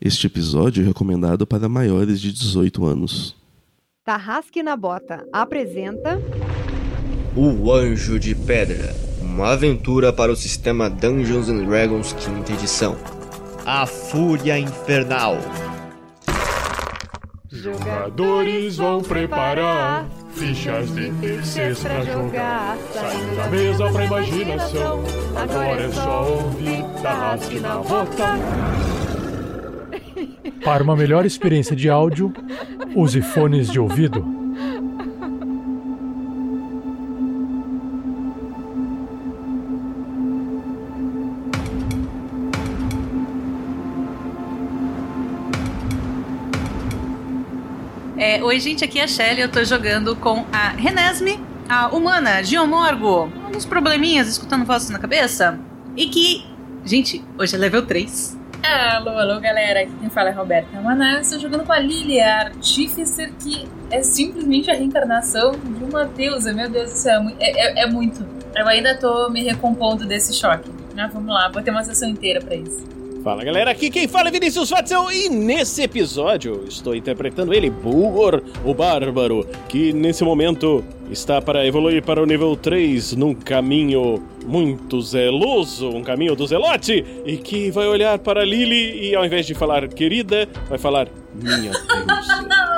[0.00, 3.34] Este episódio é recomendado para maiores de 18 anos.
[4.04, 6.20] Tarrasque na Bota apresenta.
[7.34, 9.06] O Anjo de Pedra
[9.36, 12.96] uma aventura para o sistema Dungeons and Dragons quinta edição.
[13.66, 15.36] A Fúria Infernal.
[17.50, 22.78] Jogadores vão preparar fichas de terceiros pra jogar.
[22.94, 25.04] Saindo da mesa pra imaginação.
[25.34, 29.05] Agora é só ouvir Tarrasque na Bota.
[30.64, 32.32] Para uma melhor experiência de áudio,
[32.94, 34.36] use fones de ouvido.
[48.18, 49.40] É, Oi, gente, aqui é a Shelly.
[49.40, 51.38] Eu tô jogando com a Renesme,
[51.68, 53.30] a humana, Geomorgo.
[53.54, 55.60] Uns probleminhas escutando vozes na cabeça.
[55.96, 56.44] E que,
[56.84, 58.35] gente, hoje é level 3.
[58.68, 59.82] Alô, alô, galera.
[59.82, 61.20] Aqui quem fala é Roberta Maná.
[61.20, 66.52] Estou jogando com a Lily, a Artificer, que é simplesmente a reencarnação de uma deusa.
[66.52, 68.26] Meu Deus do céu, é, é, é muito.
[68.56, 70.68] Eu ainda tô me recompondo desse choque.
[70.96, 72.84] Mas vamos lá, vou ter uma sessão inteira pra isso.
[73.22, 78.42] Fala galera, aqui quem fala é Vinícius Watson e nesse episódio estou interpretando ele, Bulgor,
[78.64, 85.00] o Bárbaro, que nesse momento está para evoluir para o nível 3 num caminho muito
[85.00, 89.54] zeloso, um caminho do zelote, e que vai olhar para Lily e ao invés de
[89.54, 91.82] falar querida, vai falar minha deusa.
[92.06, 92.76] Não, não.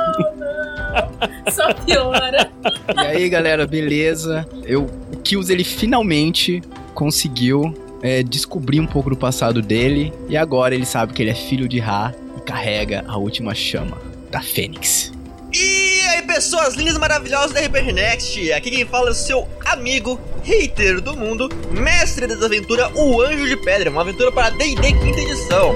[1.50, 2.50] Só piora.
[2.96, 4.46] E aí galera, beleza?
[4.64, 6.62] Eu, o Kills ele finalmente
[6.94, 11.34] conseguiu é, descobrir um pouco do passado dele e agora ele sabe que ele é
[11.34, 13.98] filho de Ra e carrega a última chama
[14.30, 15.12] da Fênix.
[15.52, 19.48] E aí, pessoas lindas e maravilhosas da RPG Next, aqui quem fala é o seu
[19.64, 24.92] amigo, hater do mundo, mestre das aventuras, o Anjo de Pedra, uma aventura para D&D
[24.92, 25.74] quinta edição.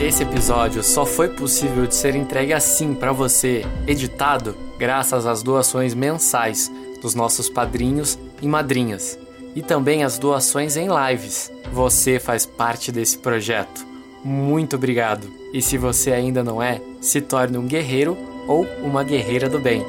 [0.00, 5.94] Esse episódio só foi possível de ser entregue assim para você, editado, graças às doações
[5.94, 9.18] mensais dos nossos padrinhos e madrinhas,
[9.54, 11.53] e também as doações em lives.
[11.72, 13.86] Você faz parte desse projeto.
[14.24, 15.28] Muito obrigado!
[15.52, 18.16] E se você ainda não é, se torne um guerreiro
[18.48, 19.84] ou uma guerreira do bem.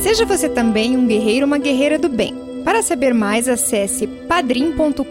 [0.00, 2.34] Seja você também um guerreiro ou uma guerreira do bem.
[2.64, 5.04] Para saber mais, acesse padrim.com.br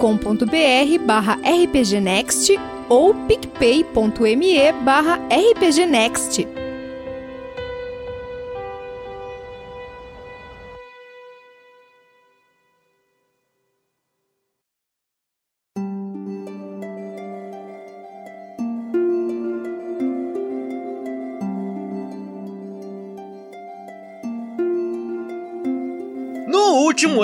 [1.05, 2.59] barra rpgnext
[2.89, 6.52] ou picpay.me barra rpgnext.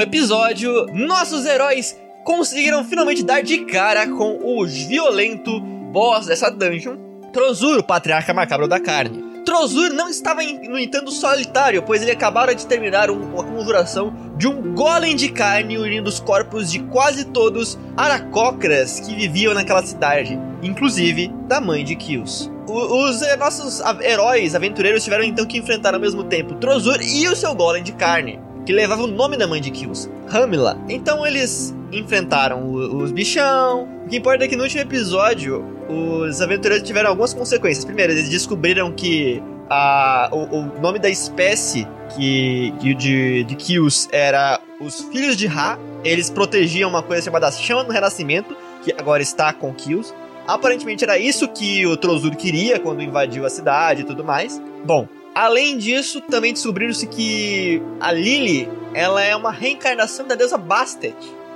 [0.01, 6.97] Episódio, nossos heróis conseguiram finalmente dar de cara com o violento boss dessa dungeon,
[7.33, 9.23] Trozur, o patriarca macabro da carne.
[9.45, 14.47] Trozur não estava, no entanto, solitário, pois ele acabara de terminar um- uma conjuração de
[14.47, 20.39] um golem de carne unindo os corpos de quase todos aracocras que viviam naquela cidade,
[20.61, 22.49] inclusive da mãe de Kills.
[22.67, 27.35] Os eh, nossos heróis aventureiros tiveram então que enfrentar ao mesmo tempo Trozur e o
[27.35, 30.77] seu golem de carne, que levava o nome da mãe de Kills, Hamila.
[30.87, 33.89] Então eles enfrentaram os bichão.
[34.05, 37.83] O que importa é que no último episódio, os aventureiros tiveram algumas consequências.
[37.83, 39.41] Primeiro, eles descobriram que
[39.71, 45.47] a, o, o nome da espécie que, que de, de Kills era os Filhos de
[45.47, 45.79] Ra.
[46.03, 50.13] Eles protegiam uma coisa chamada Chama do Renascimento, que agora está com Kills.
[50.47, 54.61] Aparentemente era isso que o Trozur queria quando invadiu a cidade e tudo mais.
[54.85, 61.15] Bom, além disso, também descobriram-se que a Lily, ela é uma reencarnação da deusa Bastet,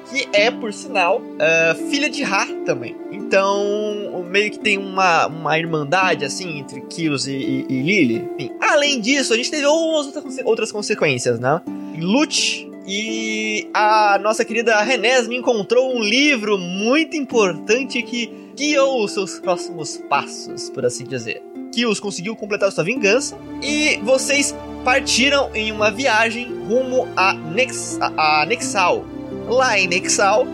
[0.09, 2.95] que é, por sinal, ah, filha de Ra também.
[3.11, 8.29] Então, meio que tem uma, uma irmandade, assim, entre Kills e, e, e Lily.
[8.39, 11.61] Enfim, além disso, a gente teve outras outras consequências, né?
[11.99, 19.39] Lute e a nossa querida Renesme encontrou um livro muito importante que guiou os seus
[19.39, 21.41] próximos passos, por assim dizer.
[21.73, 24.55] Kills conseguiu completar sua vingança e vocês
[24.85, 29.03] partiram em uma viagem rumo a, Nex a, a Nexal.
[29.47, 30.45] Lá em Nexal,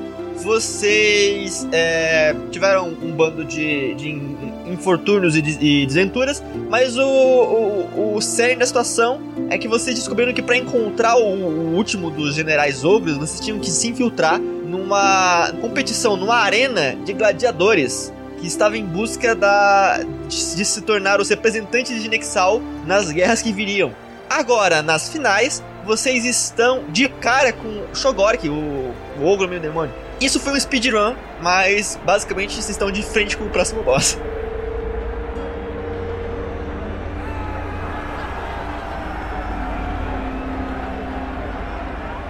[0.64, 4.38] vocês é, tiveram um bando de, de in-
[4.72, 9.20] infortúnios e, des- e desventuras, mas o, o, o cerne da situação
[9.50, 13.60] é que vocês descobriram que para encontrar o, o último dos generais ogros, vocês tinham
[13.60, 20.56] que se infiltrar numa competição, numa arena de gladiadores que estava em busca da, de,
[20.56, 23.94] de se tornar os representantes de Nexal nas guerras que viriam.
[24.30, 29.94] Agora, nas finais, vocês estão de cara com Shogork, o, o ogro meio demônio.
[30.22, 34.18] Isso foi um speedrun, mas basicamente vocês estão de frente com o próximo boss.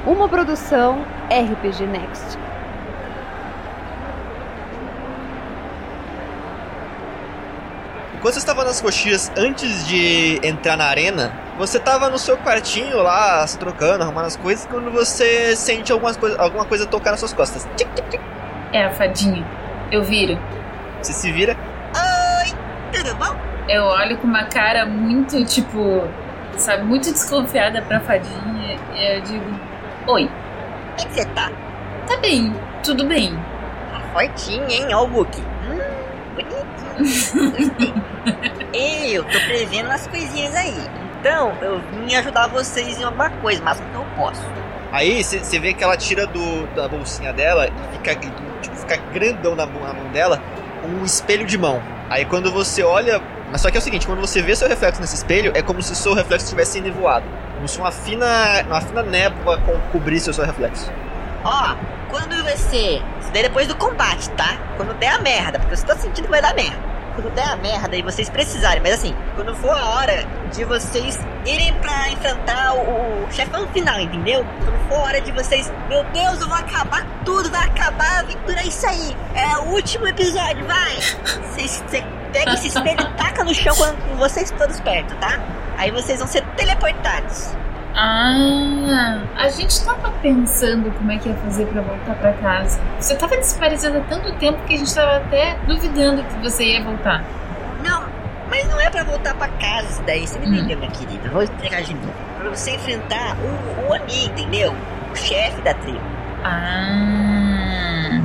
[0.06, 2.49] Uma produção RPG Next.
[8.20, 13.02] Enquanto você estava nas coxias antes de entrar na arena, você estava no seu quartinho
[13.02, 17.22] lá, se trocando, arrumando as coisas, quando você sente algumas coisa, alguma coisa tocar nas
[17.22, 17.66] suas costas.
[17.78, 18.20] Tic, tic, tic.
[18.74, 19.48] É a fadinha.
[19.90, 20.38] Eu viro.
[21.02, 21.56] Você se vira.
[21.96, 22.54] Oi,
[22.92, 23.34] tudo bom?
[23.70, 26.06] Eu olho com uma cara muito, tipo,
[26.58, 29.46] sabe, muito desconfiada pra fadinha e eu digo:
[30.08, 31.50] Oi, Como é que você tá?
[32.06, 33.34] tá bem, tudo bem.
[33.94, 34.94] Tá fortinho, hein?
[34.94, 35.42] Wookie.
[35.70, 35.80] Hum,
[36.36, 36.69] bonitinho.
[38.74, 40.76] Eu tô prevendo umas coisinhas aí.
[41.20, 44.42] Então, eu vim ajudar vocês em alguma coisa, mas não posso.
[44.92, 49.56] Aí você vê que ela tira do, da bolsinha dela e fica, tipo, fica grandão
[49.56, 50.42] na, mão- na mão dela
[50.86, 51.82] um espelho de mão.
[52.10, 53.22] Aí quando você olha.
[53.52, 55.82] Mas só que é o seguinte, quando você vê seu reflexo nesse espelho, é como
[55.82, 57.26] se o seu reflexo estivesse nevoado.
[57.56, 58.28] Como se uma fina,
[58.68, 60.92] uma fina névoa co- cobrisse o seu reflexo.
[61.44, 61.76] Ó,
[62.10, 63.02] quando ser?
[63.20, 64.58] Isso daí é depois do combate, tá?
[64.78, 66.89] Quando der a merda, porque eu estou sentindo que vai dar merda.
[67.20, 71.20] Quando der a merda e vocês precisarem, mas assim, quando for a hora de vocês
[71.46, 74.46] irem pra enfrentar o, o chefão final, entendeu?
[74.64, 78.20] Quando for a hora de vocês, meu Deus, eu vou acabar tudo, vai acabar a
[78.20, 79.18] aventura, é isso aí.
[79.36, 80.96] É o último episódio, vai.
[81.52, 82.02] Vocês você
[82.32, 85.42] pega esse espelho e taca no chão quando, vocês todos perto, tá?
[85.78, 87.50] Aí vocês vão ser teleportados.
[88.02, 92.80] Ah, a gente tava pensando como é que ia fazer pra voltar pra casa.
[92.98, 96.82] Você tava desaparecendo há tanto tempo que a gente tava até duvidando que você ia
[96.82, 97.26] voltar.
[97.84, 98.06] Não,
[98.50, 101.28] mas não é pra voltar pra casa isso daí, você me entendeu, minha querida?
[101.30, 102.14] Vou explicar de novo.
[102.40, 104.74] Pra você enfrentar o, o Oni, entendeu?
[105.12, 106.00] O chefe da tribo.
[106.46, 108.22] Ah.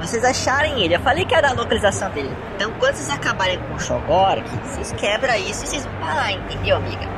[0.00, 2.30] Vocês acharem ele, eu falei que era a localização dele.
[2.54, 6.30] Então quando vocês acabarem com o Shogork, vocês quebram isso e vocês vão pra lá,
[6.30, 7.08] entendeu, amiga?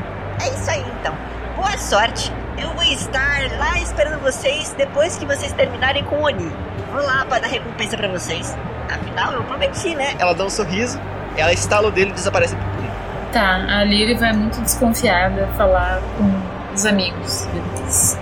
[0.40, 1.14] É isso aí então.
[1.58, 2.32] Boa sorte.
[2.56, 6.48] Eu vou estar lá esperando vocês depois que vocês terminarem com o Oni.
[6.92, 8.56] Vou lá pra dar recompensa pra vocês.
[8.88, 10.14] Afinal, eu prometi, né?
[10.20, 11.00] Ela dá um sorriso,
[11.36, 13.32] ela estala o dedo e desaparece por tudo.
[13.32, 18.16] Tá, a Lily vai muito desconfiada falar com os amigos deles.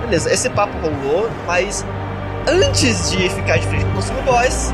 [0.00, 1.84] Beleza, esse papo rolou, mas
[2.48, 4.72] antes de ficar de frente com o boss,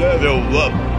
[0.00, 0.97] level up.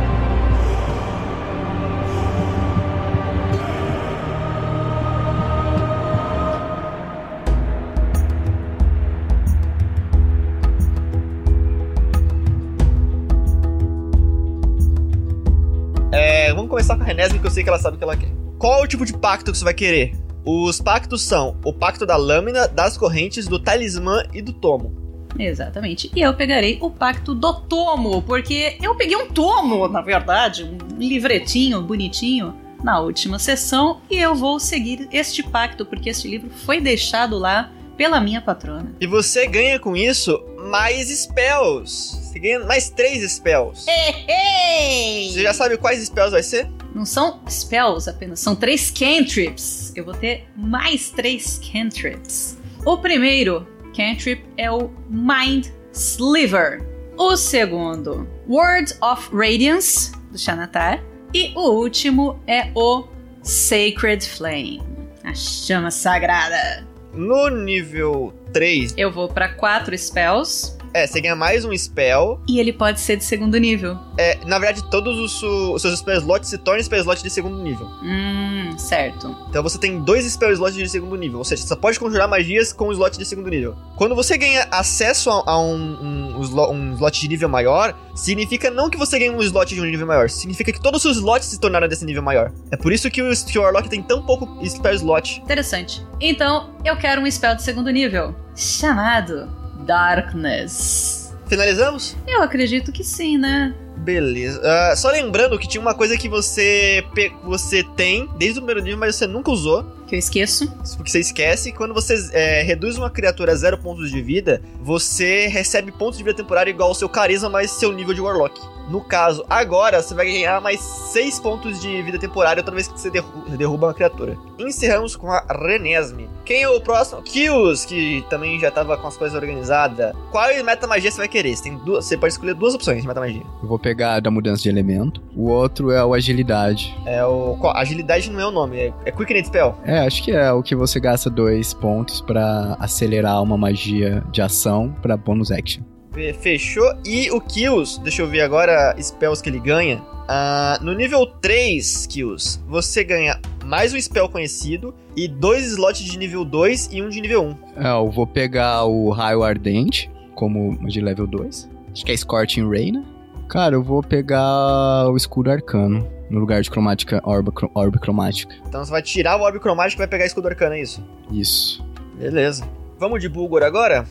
[17.60, 18.32] Sei que ela sabe o que ela quer.
[18.58, 20.14] Qual é o tipo de pacto que você vai querer?
[20.46, 24.98] Os pactos são o pacto da lâmina, das correntes, do talismã e do tomo.
[25.38, 26.10] Exatamente.
[26.16, 30.98] E eu pegarei o pacto do tomo, porque eu peguei um tomo, na verdade, um
[30.98, 36.80] livretinho bonitinho na última sessão e eu vou seguir este pacto porque este livro foi
[36.80, 38.96] deixado lá pela minha patrona.
[39.02, 42.18] E você ganha com isso mais spells.
[42.24, 43.86] Você ganha mais três spells.
[43.86, 46.70] Você já sabe quais spells vai ser?
[46.94, 49.94] Não são spells apenas, são três cantrips.
[49.96, 52.58] Eu vou ter mais três cantrips.
[52.86, 56.82] O primeiro cantrip é o Mind Sliver.
[57.18, 61.04] O segundo, Word of Radiance, do Xanatar.
[61.34, 63.06] E o último é o
[63.44, 64.82] Sacred Flame,
[65.24, 66.88] a chama sagrada.
[67.14, 72.40] No nível 3, Eu vou pra quatro spells é, você ganha mais um spell.
[72.48, 73.98] e ele pode ser de segundo nível.
[74.18, 77.62] É, na verdade, todos os, os seus spell slots se tornam spell slot de segundo
[77.62, 77.88] nível.
[78.04, 79.36] Hum, certo.
[79.50, 81.40] Então você tem dois spell slots de segundo nível.
[81.40, 83.76] Ou seja, você só pode conjurar magias com slot de segundo nível.
[83.96, 88.90] Quando você ganha acesso a, a um, um, um slot de nível maior, significa não
[88.90, 91.48] que você ganha um slot de um nível maior, significa que todos os seus slots
[91.48, 92.52] se tornaram desse nível maior.
[92.72, 95.42] É por isso que o, que o Warlock tem tão pouco spell slot.
[95.42, 96.06] Interessante.
[96.20, 99.59] Então, eu quero um spell de segundo nível, chamado
[99.90, 101.34] Darkness.
[101.48, 102.16] Finalizamos?
[102.28, 103.74] Eu acredito que sim, né?
[103.98, 104.62] Beleza.
[104.64, 107.04] Ah, só lembrando que tinha uma coisa que você,
[107.44, 109.84] você tem desde o primeiro nível, mas você nunca usou.
[110.06, 110.72] Que eu esqueço.
[110.96, 111.72] Porque você esquece.
[111.72, 116.24] Quando você é, reduz uma criatura a zero pontos de vida, você recebe pontos de
[116.24, 118.62] vida temporário igual ao seu carisma mais seu nível de Warlock.
[118.90, 123.00] No caso, agora você vai ganhar mais 6 pontos de vida temporária toda vez que
[123.00, 124.36] você derru- derruba uma criatura.
[124.58, 126.28] Encerramos com a Renesme.
[126.44, 127.22] Quem é o próximo?
[127.22, 130.14] Kills, que também já tava com as coisas organizadas.
[130.32, 131.56] Qual metamagia você vai querer?
[131.56, 133.44] Você, tem duas, você pode escolher duas opções de metamagia.
[133.62, 135.22] Eu vou pegar a da mudança de elemento.
[135.36, 136.98] O outro é o agilidade.
[137.06, 137.56] É o.
[137.60, 139.76] qual- Agilidade não é o nome, é, é Quick Spell.
[139.86, 144.42] É, acho que é o que você gasta dois pontos pra acelerar uma magia de
[144.42, 145.84] ação pra bonus action.
[146.20, 146.94] Fe- Fechou.
[147.06, 150.02] E o Kills, deixa eu ver agora spells que ele ganha.
[150.28, 156.18] Ah, no nível 3 Kills, você ganha mais um spell conhecido e dois slots de
[156.20, 157.44] nível 2 e um de nível
[157.78, 157.84] 1.
[157.88, 161.70] É, eu vou pegar o raio ardente como de level 2.
[161.92, 163.04] Acho que é Scorching Ray, né?
[163.48, 168.54] Cara, eu vou pegar o escudo arcano no lugar de cromática, orbe, cro- orbe cromática.
[168.68, 171.04] Então você vai tirar o orbe cromático e vai pegar escudo arcano, é isso?
[171.32, 171.84] Isso.
[172.20, 172.64] Beleza.
[173.00, 174.06] Vamos de Bulgor agora?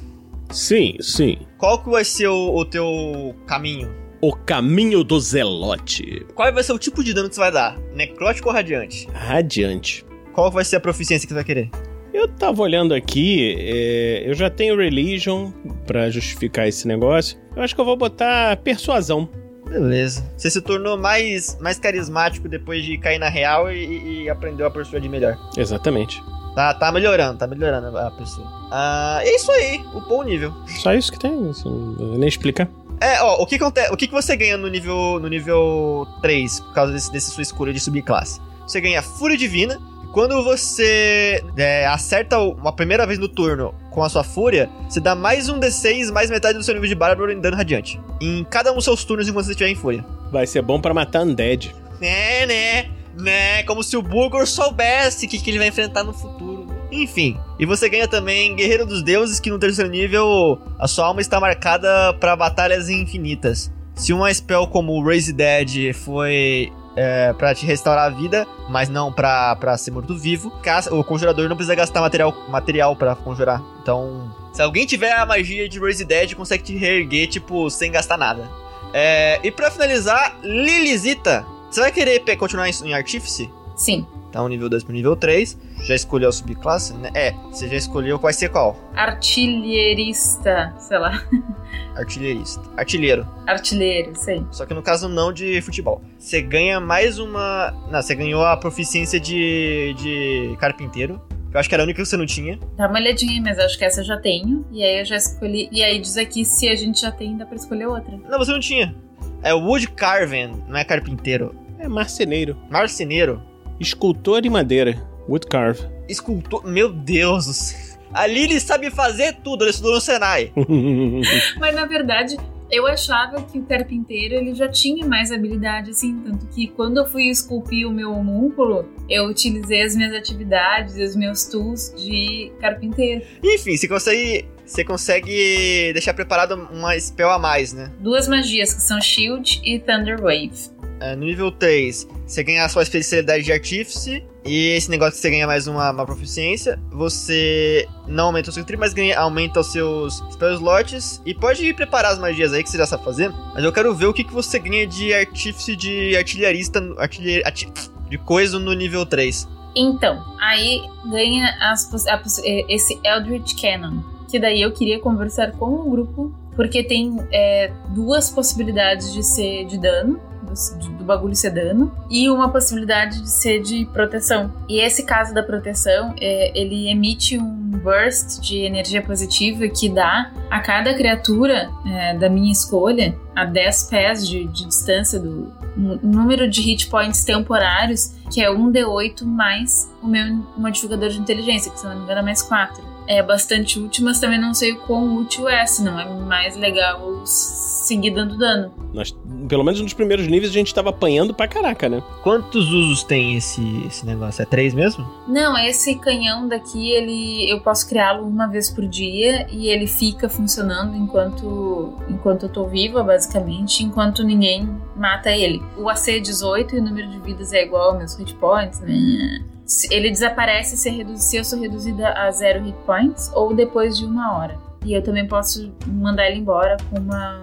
[0.51, 1.39] Sim, sim.
[1.59, 3.95] Qual que vai ser o, o teu caminho?
[4.21, 6.27] O caminho do Zelote.
[6.35, 7.79] Qual vai ser o tipo de dano que você vai dar?
[7.95, 9.07] Necrótico ou radiante?
[9.13, 10.05] Radiante.
[10.33, 11.71] Qual vai ser a proficiência que você vai querer?
[12.13, 15.53] Eu tava olhando aqui, é, eu já tenho Religion
[15.87, 17.39] pra justificar esse negócio.
[17.55, 19.29] Eu acho que eu vou botar Persuasão.
[19.69, 20.29] Beleza.
[20.37, 24.71] Você se tornou mais, mais carismático depois de cair na real e, e aprendeu a
[24.71, 25.39] persuadir melhor.
[25.57, 26.23] Exatamente.
[26.59, 28.45] Tá, tá melhorando, tá melhorando a pessoa.
[28.69, 30.53] Ah, é isso aí, upou o nível.
[30.67, 32.69] Só isso que tem, isso não vou nem explicar.
[33.01, 36.59] É, ó, o que acontece, o que, que você ganha no nível no nível 3
[36.59, 38.41] por causa desse, desse sua escolha de subir classe?
[38.67, 39.81] Você ganha Fúria Divina.
[40.13, 45.15] Quando você é, acerta uma primeira vez no turno com a sua fúria, você dá
[45.15, 48.01] mais um D6 mais metade do seu nível de bárbaro em dano radiante.
[48.21, 50.05] Em cada um dos seus turnos enquanto você estiver em fúria.
[50.33, 51.73] Vai ser bom pra matar Undead.
[52.01, 56.13] Né, né, né, como se o Bulgor soubesse o que, que ele vai enfrentar no
[56.15, 56.67] futuro.
[56.91, 61.21] Enfim, e você ganha também Guerreiro dos Deuses, que no terceiro nível a sua alma
[61.21, 63.71] está marcada para batalhas infinitas.
[63.95, 69.13] Se uma spell como Raise Dead foi é, para te restaurar a vida, mas não
[69.13, 73.63] pra ser morto-vivo, caça- o conjurador não precisa gastar material, material para conjurar.
[73.83, 78.17] Então, se alguém tiver a magia de Raise Dead, consegue te reerguer, tipo, sem gastar
[78.17, 78.49] nada.
[78.95, 81.45] É, e pra finalizar, Lilizita.
[81.71, 83.51] Você vai querer continuar em, Artífice?
[83.77, 84.07] Sim.
[84.29, 85.57] Então, nível 2 pro nível 3.
[85.85, 87.11] Já escolheu a subclasse, né?
[87.15, 88.19] É, você já escolheu.
[88.19, 88.77] Vai ser qual?
[88.95, 91.23] Artilheirista, sei lá.
[91.97, 92.61] Artilheirista.
[92.77, 93.27] Artilheiro.
[93.47, 94.45] Artilheiro, sei.
[94.51, 96.03] Só que no caso não de futebol.
[96.19, 97.71] Você ganha mais uma.
[97.91, 99.95] Não, você ganhou a proficiência de.
[99.99, 101.21] de carpinteiro.
[101.51, 102.59] que Eu acho que era a única que você não tinha.
[102.77, 104.67] Dá uma olhadinha aí, mas acho que essa eu já tenho.
[104.71, 105.69] E aí eu já escolhi.
[105.71, 108.17] E aí diz aqui se a gente já tem, dá pra escolher outra.
[108.29, 108.95] Não, você não tinha.
[109.43, 111.55] É Wood Carven, não é carpinteiro.
[111.79, 112.57] É marceneiro.
[112.69, 113.43] Marceneiro.
[113.79, 115.01] Escultor de madeira.
[115.29, 115.87] Woodcarve.
[116.09, 116.67] Escultor.
[116.67, 117.99] Meu Deus do céu.
[118.13, 120.51] A Lily sabe fazer tudo, ela estudou no Senai.
[121.61, 122.37] Mas na verdade,
[122.71, 126.19] eu achava que o carpinteiro ele já tinha mais habilidade, assim.
[126.25, 131.15] Tanto que quando eu fui esculpir o meu homúnculo, eu utilizei as minhas atividades, os
[131.15, 133.23] meus tools de carpinteiro.
[133.43, 134.47] Enfim, você consegue.
[134.69, 137.91] Você consegue deixar preparado uma spell a mais, né?
[138.01, 140.53] Duas magias que são Shield e Thunder Wave.
[141.01, 144.23] É, no nível 3, você ganha a sua especialidade de artífice.
[144.45, 146.79] E esse negócio que você ganha mais uma, uma proficiência.
[146.91, 151.23] Você não aumenta o seu tri, mas ganha, aumenta os seus spell slots.
[151.25, 153.31] E pode preparar as magias aí que você já sabe fazer.
[153.55, 156.81] Mas eu quero ver o que, que você ganha de artífice de artilharista.
[156.99, 157.73] Artilher, arti-
[158.09, 159.47] de coisa no nível 3.
[159.77, 162.21] Então, aí ganha as a
[162.69, 164.18] esse Eldritch Cannon.
[164.29, 169.65] Que daí eu queria conversar com o grupo, porque tem é, duas possibilidades de ser
[169.65, 174.53] de dano, do, do bagulho ser dano, e uma possibilidade de ser de proteção.
[174.69, 180.33] E esse caso da proteção, é, ele emite um burst de energia positiva que dá
[180.51, 185.97] a cada criatura é, da minha escolha, a 10 pés de, de distância do um
[186.03, 191.79] número de hit points temporários, que é 1d8 mais o meu modificador de inteligência, que
[191.79, 194.81] se não me engano é mais 4 é bastante útil, mas também não sei o
[194.81, 198.71] quão útil é, se não é mais legal seguir dando dano.
[198.93, 199.17] Nós,
[199.49, 202.03] pelo menos nos primeiros níveis, a gente tava apanhando pra caraca, né?
[202.23, 204.43] Quantos usos tem esse, esse negócio?
[204.43, 205.09] É 3 mesmo?
[205.27, 210.29] Não, esse canhão daqui, ele eu posso criá-lo uma vez por dia e ele fica
[210.29, 215.63] funcionando enquanto enquanto eu tô viva, basicamente, enquanto ninguém mata ele.
[215.79, 218.81] O AC é 18 e o número de vidas é igual aos meus hit points,
[218.81, 219.43] né?
[219.69, 223.97] Se- Ele desaparece se, redu- se eu sou reduzida a zero hit points ou depois
[223.99, 224.59] de uma hora.
[224.85, 227.43] E eu também posso mandar ele embora com uma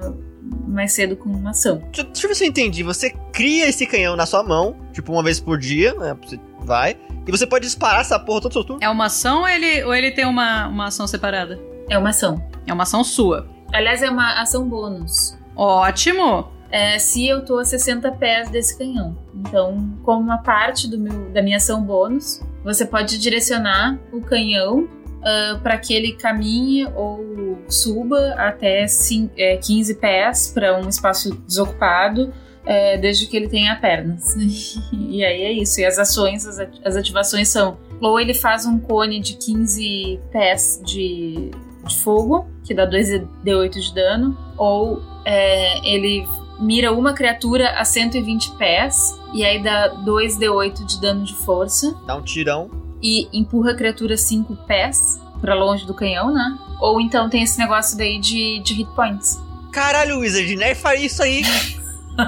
[0.67, 1.77] mais cedo com uma ação.
[1.91, 2.84] Deixa, deixa eu ver se eu entendi.
[2.84, 6.15] Você cria esse canhão na sua mão, tipo uma vez por dia, né?
[6.24, 6.98] Você vai.
[7.27, 8.84] E você pode disparar essa porra todo o seu turno.
[8.84, 11.60] É uma ação ou ele, ou ele tem uma, uma ação separada?
[11.89, 12.44] É uma ação.
[12.67, 13.48] É uma ação sua.
[13.74, 15.38] Aliás, é uma ação bônus.
[15.55, 16.51] Ótimo!
[16.75, 19.17] É, se eu tô a 60 pés desse canhão.
[19.34, 25.58] Então, como uma parte meu, da minha ação bônus, você pode direcionar o canhão uh,
[25.63, 32.34] para que ele caminhe ou suba até cin- é, 15 pés para um espaço desocupado,
[32.65, 34.36] é, desde que ele tenha pernas.
[34.91, 35.79] e aí é isso.
[35.79, 41.51] E as ações, as ativações são: ou ele faz um cone de 15 pés de,
[41.86, 46.27] de fogo, que dá 2d8 de dano, ou é, ele
[46.59, 52.15] mira uma criatura a 120 pés, e aí dá 2d8 de dano de força Dá
[52.15, 52.69] um tirão.
[53.01, 56.57] e empurra a criatura 5 pés pra longe do canhão, né?
[56.79, 59.39] Ou então tem esse negócio daí de, de hit points.
[59.71, 61.43] Caralho, Wizard, nerfa isso aí.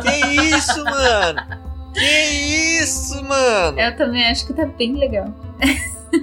[0.01, 1.41] que isso, mano?
[1.93, 3.79] Que isso, mano?
[3.79, 5.33] Eu também acho que tá bem legal.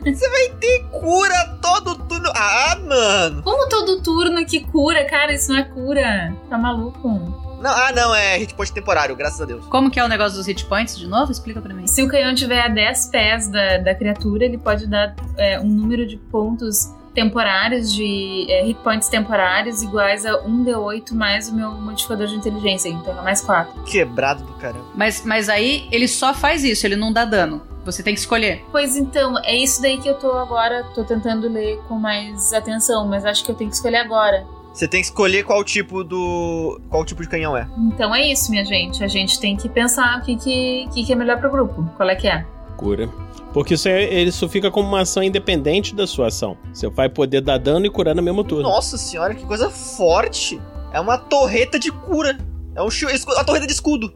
[0.04, 2.30] Você vai ter cura todo turno.
[2.34, 3.42] Ah, mano.
[3.42, 6.34] Como todo turno que cura, cara, isso não é cura.
[6.48, 7.43] Tá maluco?
[7.60, 9.66] Não, ah, não, é hit point temporário, graças a Deus.
[9.66, 11.32] Como que é o negócio dos hit points de novo?
[11.32, 11.86] Explica pra mim.
[11.86, 15.68] Se o canhão tiver a 10 pés da, da criatura, ele pode dar é, um
[15.68, 21.70] número de pontos temporários, de é, hit points temporários, iguais a 1d8 mais o meu
[21.70, 22.88] modificador de inteligência.
[22.88, 23.82] Então é mais 4.
[23.84, 24.84] Quebrado do caramba.
[24.94, 27.62] Mas, mas aí ele só faz isso, ele não dá dano.
[27.84, 28.64] Você tem que escolher.
[28.72, 33.06] Pois então, é isso daí que eu tô agora, tô tentando ler com mais atenção,
[33.06, 34.44] mas acho que eu tenho que escolher agora.
[34.74, 36.80] Você tem que escolher qual tipo do.
[36.90, 37.68] qual tipo de canhão é.
[37.92, 39.04] Então é isso, minha gente.
[39.04, 41.88] A gente tem que pensar o que, que, que, que é melhor pro grupo.
[41.96, 42.44] Qual é que é?
[42.76, 43.08] Cura.
[43.52, 46.56] Porque isso, é, isso fica como uma ação independente da sua ação.
[46.72, 48.64] Você vai poder dar dano e curar no mesmo turno.
[48.64, 50.60] Nossa senhora, que coisa forte!
[50.92, 52.36] É uma torreta de cura.
[52.74, 54.12] É um uma torreta de escudo.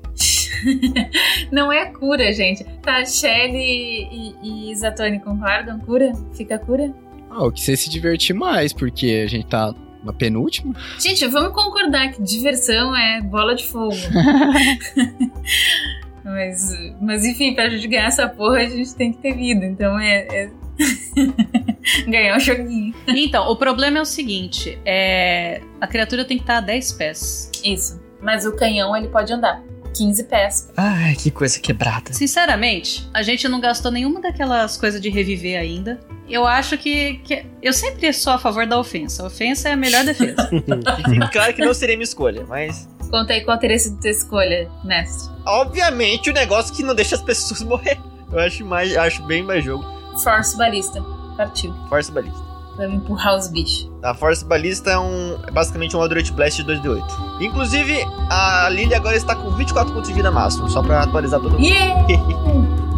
[1.52, 2.64] Não é cura, gente.
[2.82, 4.08] Tá, Shelly
[4.42, 5.78] e, e Zatoni concordam?
[5.78, 6.12] Cura?
[6.32, 6.92] Fica cura?
[7.30, 9.72] Ah, o que você se divertir mais, porque a gente tá
[10.08, 10.74] na penúltima.
[10.98, 13.94] Gente, vamos concordar que diversão é bola de fogo.
[16.24, 19.66] mas, mas enfim, pra gente ganhar essa porra, a gente tem que ter vida.
[19.66, 20.26] Então é.
[20.30, 20.50] é...
[22.08, 22.94] ganhar o joguinho.
[23.08, 25.60] Então, o problema é o seguinte: é...
[25.80, 27.50] a criatura tem que estar a 10 pés.
[27.62, 28.00] Isso.
[28.22, 29.62] Mas o canhão ele pode andar
[29.98, 30.68] 15 pés.
[30.76, 32.12] Ai, que coisa quebrada.
[32.12, 35.98] Sinceramente, a gente não gastou nenhuma daquelas coisas de reviver ainda.
[36.28, 39.22] Eu acho que, que- Eu sempre sou a favor da ofensa.
[39.22, 40.48] A ofensa é a melhor defesa.
[41.32, 42.88] claro que não seria minha escolha, mas.
[43.10, 45.30] Conta aí qual teria sido tua escolha, mestre.
[45.46, 47.98] Obviamente o negócio que não deixa as pessoas morrer.
[48.30, 49.84] Eu acho, mais, acho bem mais jogo.
[50.22, 51.02] Force Balista.
[51.36, 51.74] Partiu.
[51.88, 52.47] Force Balista.
[52.78, 53.90] Vamos empurrar os bichos.
[54.04, 57.40] A Force Balista é, um, é basicamente um Eldritch Blast de 2d8.
[57.40, 61.58] Inclusive, a Lily agora está com 24 pontos de vida máximo, só pra atualizar todo
[61.58, 61.64] mundo.
[61.64, 62.06] Yeah!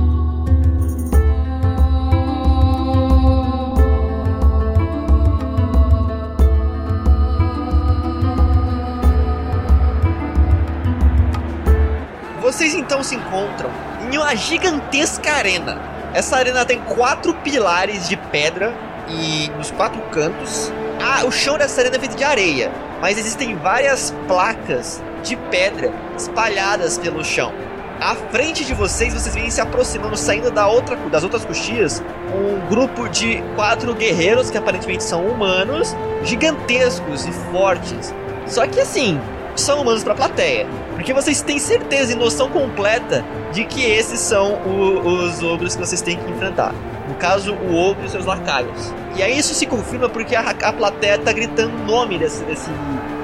[12.43, 13.71] Vocês então se encontram
[14.03, 15.81] em uma gigantesca arena.
[16.13, 20.73] Essa arena tem quatro pilares de pedra e nos quatro cantos.
[21.03, 22.71] Ah, o chão dessa arena é feito de areia,
[23.01, 27.53] mas existem várias placas de pedra espalhadas pelo chão.
[28.01, 32.03] À frente de vocês, vocês vêm se aproximando, saindo da outra, das outras coxias,
[32.35, 38.15] um grupo de quatro guerreiros que aparentemente são humanos, gigantescos e fortes.
[38.47, 39.21] Só que assim,
[39.55, 40.67] são humanos pra plateia.
[40.95, 45.85] Porque vocês têm certeza e noção completa de que esses são o- os ogros que
[45.87, 46.75] vocês têm que enfrentar.
[47.09, 48.95] No caso, o ogro e seus lacaios.
[49.17, 52.71] E aí isso se confirma porque a, a plateia tá gritando o nome desse, desse,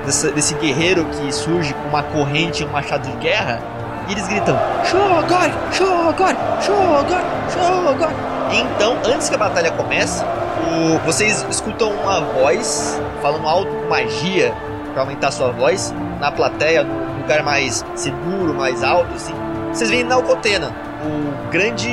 [0.05, 3.61] desse, desse guerreiro que surge com uma corrente e um machado de guerra.
[4.09, 5.51] E eles gritam: Shogun!
[5.73, 6.37] Shogun!
[6.61, 7.21] Shogun!
[7.51, 8.09] Shogun!
[8.53, 14.55] Então, antes que a batalha comece, o- vocês escutam uma voz falando alto com magia
[14.93, 19.35] para aumentar sua voz na plateia, num lugar mais seguro, mais alto, assim.
[19.73, 20.73] Vocês veem Nalcotena,
[21.05, 21.89] o grande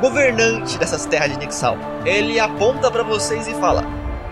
[0.00, 1.76] governante dessas terras de Nixal.
[2.04, 3.84] Ele aponta para vocês e fala: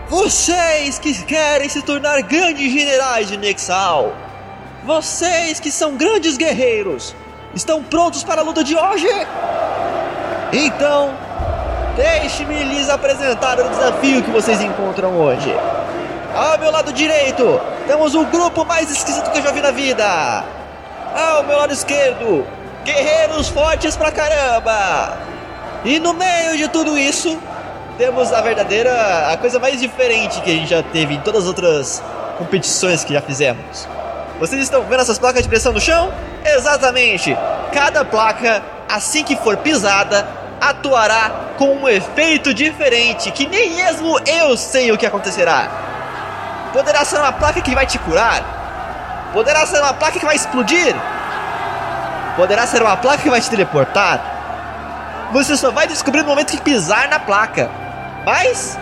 [0.09, 4.13] Vocês que querem se tornar grandes generais de Nixal,
[4.83, 7.15] vocês que são grandes guerreiros,
[7.53, 9.07] estão prontos para a luta de hoje?
[10.53, 11.13] Então,
[11.95, 15.53] deixe-me lhes apresentar o desafio que vocês encontram hoje.
[16.33, 20.43] Ao meu lado direito, temos o grupo mais esquisito que eu já vi na vida.
[21.15, 22.45] Ao meu lado esquerdo,
[22.85, 25.26] guerreiros fortes pra caramba.
[25.87, 27.39] E no meio de tudo isso,
[27.97, 31.47] temos a verdadeira, a coisa mais diferente que a gente já teve em todas as
[31.47, 32.03] outras
[32.37, 33.87] competições que já fizemos.
[34.37, 36.11] Vocês estão vendo essas placas de pressão no chão?
[36.43, 37.37] Exatamente!
[37.71, 40.27] Cada placa, assim que for pisada,
[40.59, 45.69] atuará com um efeito diferente que nem mesmo eu sei o que acontecerá.
[46.73, 50.93] Poderá ser uma placa que vai te curar, Poderá ser uma placa que vai explodir?
[52.35, 54.36] Poderá ser uma placa que vai te teleportar?
[55.31, 57.69] Você só vai descobrir no momento que pisar na placa.
[58.25, 58.77] Mas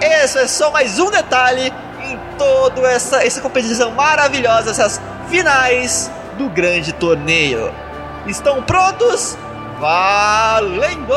[0.00, 6.48] esse é só mais um detalhe em toda essa, essa competição maravilhosa, essas finais do
[6.48, 7.72] grande torneio.
[8.26, 9.36] Estão prontos?
[9.78, 11.14] Valendo!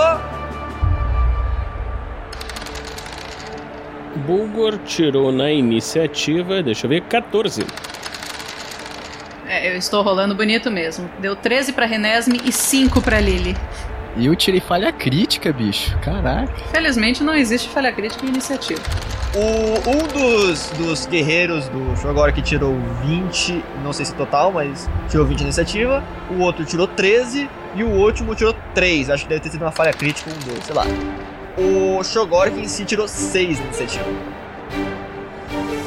[4.26, 7.66] Bulgor tirou na iniciativa, deixa eu ver, 14.
[9.48, 11.10] É, eu estou rolando bonito mesmo.
[11.20, 13.56] Deu 13 pra Renesme e 5 pra Lily.
[14.18, 15.98] E eu tirei falha crítica, bicho.
[16.00, 16.54] Caraca.
[16.72, 18.82] Felizmente não existe falha crítica em iniciativa.
[19.36, 24.90] O, um dos, dos guerreiros do Shogor que tirou 20, não sei se total, mas
[25.10, 26.02] tirou 20 de iniciativa.
[26.32, 29.10] O outro tirou 13 e o último tirou 3.
[29.10, 30.86] Acho que deve ter sido uma falha crítica, um, dois, sei lá.
[31.58, 34.06] O Shogork em si tirou 6 de iniciativa.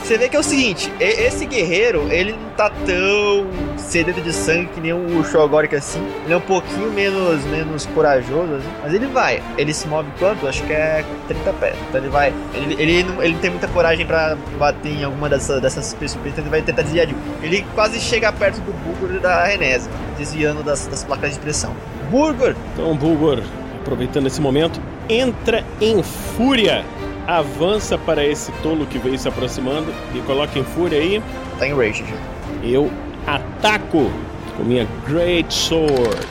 [0.09, 4.69] Você vê que é o seguinte, esse guerreiro, ele não tá tão sedento de sangue
[4.69, 6.01] que nem o Shogork assim.
[6.25, 9.43] Ele é um pouquinho menos, menos corajoso, assim, mas ele vai.
[9.59, 10.49] Ele se move quanto?
[10.49, 11.77] Acho que é 30 pés.
[11.87, 12.33] Então ele vai.
[12.55, 16.25] Ele, ele, não, ele não tem muita coragem pra bater em alguma dessas, dessas pessoas,
[16.25, 17.15] então ele vai tentar desviar de.
[17.43, 21.77] Ele quase chega perto do Bulgur da Renese, desviando das, das placas de pressão.
[22.11, 22.57] Bulgur!
[22.73, 23.43] Então, Bulgor,
[23.83, 26.83] aproveitando esse momento, entra em fúria.
[27.29, 31.23] Avança para esse tolo que veio se aproximando e coloca em fúria aí.
[31.59, 32.17] Tá em rage já.
[32.67, 32.91] Eu
[33.27, 34.11] ataco
[34.57, 36.27] com minha Great Sword.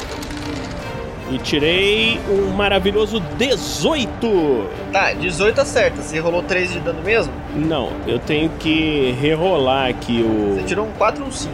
[1.29, 4.65] E tirei um maravilhoso 18.
[4.91, 6.01] Tá, 18 acerta.
[6.01, 7.31] Você rolou 3 de dano mesmo?
[7.55, 10.55] Não, eu tenho que rerolar aqui o.
[10.55, 11.53] Você tirou um 4 ou um 5.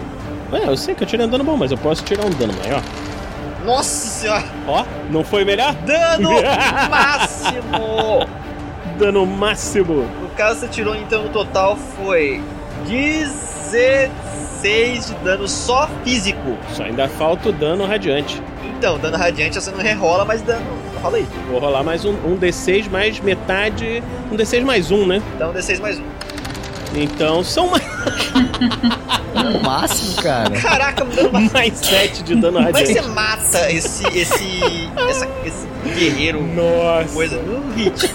[0.53, 2.53] É, eu sei que eu tirei um dano bom, mas eu posso tirar um dano
[2.63, 2.82] maior.
[3.65, 4.45] Nossa senhora!
[4.67, 5.73] Ó, não foi melhor?
[5.73, 6.29] Dano
[6.89, 8.42] máximo!
[8.97, 10.08] Dano máximo.
[10.21, 12.41] No caso, você tirou então no total foi
[12.86, 16.58] 16 de dano só físico.
[16.73, 18.41] Só ainda falta o dano radiante.
[18.77, 20.65] Então, dano radiante você não rerola, mas dano.
[21.01, 21.27] Rola aí.
[21.49, 24.01] Vou rolar mais um, um D6 mais metade.
[24.32, 25.21] Um D6 mais um, né?
[25.36, 26.03] Então, D6 mais um.
[26.95, 27.92] Então são mais.
[29.34, 30.52] No máximo, cara.
[30.52, 31.39] Caraca, me dando uma.
[31.52, 33.02] mais 7 de dano Como é que radiante.
[33.02, 34.08] você mata esse.
[34.18, 34.89] esse.
[35.10, 35.68] essa- esse
[36.00, 36.42] guerreiro?
[36.44, 37.13] Nossa.
[37.13, 38.10] Coisa no hit.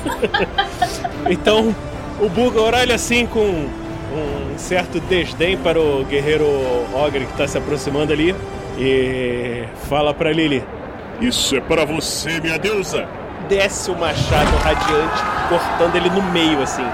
[1.29, 1.74] Então,
[2.20, 6.46] o Bulgor olha assim com um certo desdém para o guerreiro
[6.94, 8.35] Ogre que está se aproximando ali
[8.79, 10.64] e fala para Lily:
[11.20, 13.07] Isso é para você, minha deusa.
[13.48, 16.87] desce o machado radiante, cortando ele no meio assim.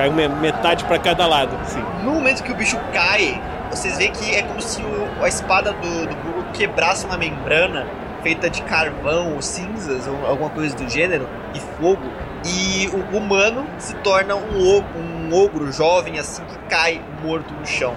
[0.00, 1.84] Cai uma metade para cada lado, assim.
[2.02, 5.74] No momento que o bicho cai, vocês veem que é como se o- a espada
[5.74, 7.86] do, do quebrasse uma membrana
[8.22, 12.00] feita de carvão ou cinzas ou alguma coisa do gênero e fogo.
[12.46, 17.66] E o humano se torna um, o- um ogro jovem assim que cai morto no
[17.66, 17.92] chão.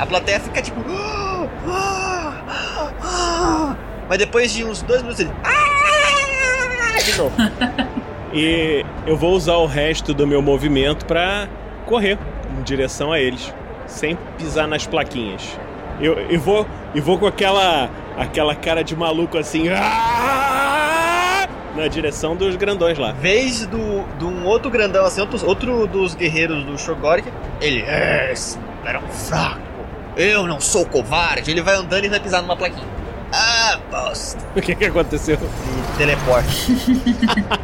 [0.00, 0.80] A plateia fica tipo.
[4.08, 5.30] Mas depois de uns dois minutos ele.
[7.04, 7.32] De novo.
[8.34, 11.48] E eu vou usar o resto do meu movimento para
[11.86, 12.18] correr
[12.58, 13.54] em direção a eles,
[13.86, 15.56] sem pisar nas plaquinhas.
[16.00, 22.34] Eu, eu vou e vou com aquela aquela cara de maluco assim, "Ah!" na direção
[22.34, 23.12] dos grandões lá.
[23.12, 27.28] vez do, de um outro grandão, assim, outro, outro dos guerreiros do Shogorik,
[27.60, 28.32] ele é,
[28.84, 29.60] era um fraco.
[30.16, 31.50] Eu não sou covarde.
[31.50, 32.86] Ele vai andando e vai pisar numa plaquinha.
[33.32, 34.40] Ah, bosta.
[34.54, 35.36] O que que aconteceu?
[35.36, 36.72] E teleporte.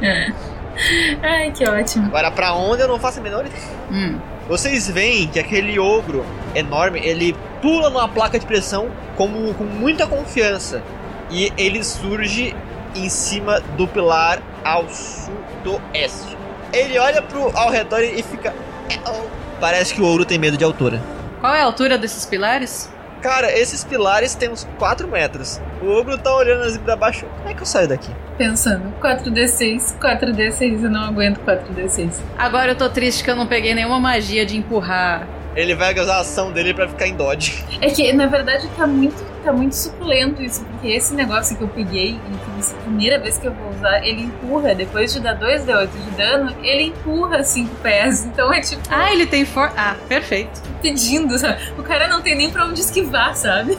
[1.22, 2.06] Ai, que ótimo.
[2.06, 3.62] Agora, pra onde eu não faço a menor ideia.
[3.90, 4.18] Hum.
[4.48, 10.06] Vocês veem que aquele ogro enorme, ele pula numa placa de pressão como, com muita
[10.06, 10.82] confiança.
[11.30, 12.56] E ele surge
[12.94, 16.36] em cima do pilar ao sudoeste.
[16.72, 18.52] Ele olha pro, ao redor e fica.
[18.88, 19.26] "É, oh."
[19.60, 21.00] Parece que o ouro tem medo de altura.
[21.40, 22.90] Qual é a altura desses pilares?
[23.20, 25.60] Cara, esses pilares têm uns 4 metros.
[25.82, 27.26] O ogro tá olhando assim pra baixo.
[27.38, 28.10] Como é que eu saio daqui?
[28.40, 32.22] Pensando, 4D6, 4D6, eu não aguento 4D6.
[32.38, 35.28] Agora eu tô triste que eu não peguei nenhuma magia de empurrar.
[35.54, 37.62] Ele vai usar a ação dele pra ficar em dodge.
[37.82, 41.68] É que, na verdade, tá muito, tá muito suculento isso, porque esse negócio que eu
[41.68, 45.38] peguei, e que a primeira vez que eu vou usar, ele empurra, depois de dar
[45.38, 48.24] 2D8 de dano, ele empurra 5 pés.
[48.24, 49.70] Então é tipo, Ah, ele tem for.
[49.76, 50.62] Ah, perfeito.
[50.80, 51.60] pedindo, sabe?
[51.76, 53.76] O cara não tem nem pra onde esquivar, sabe?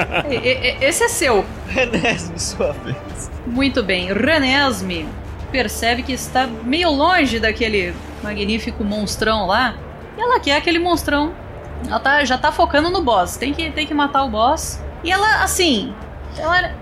[0.80, 1.44] Esse é seu.
[1.68, 3.31] Renesme, sua vez.
[3.46, 4.12] Muito bem.
[4.12, 5.08] Renesme
[5.50, 9.74] percebe que está meio longe daquele magnífico monstrão lá.
[10.16, 11.32] E ela quer aquele monstrão.
[11.86, 13.36] Ela tá, já tá focando no boss.
[13.36, 14.80] Tem que, tem que matar o boss.
[15.02, 15.92] E ela, assim.
[16.38, 16.72] Ela.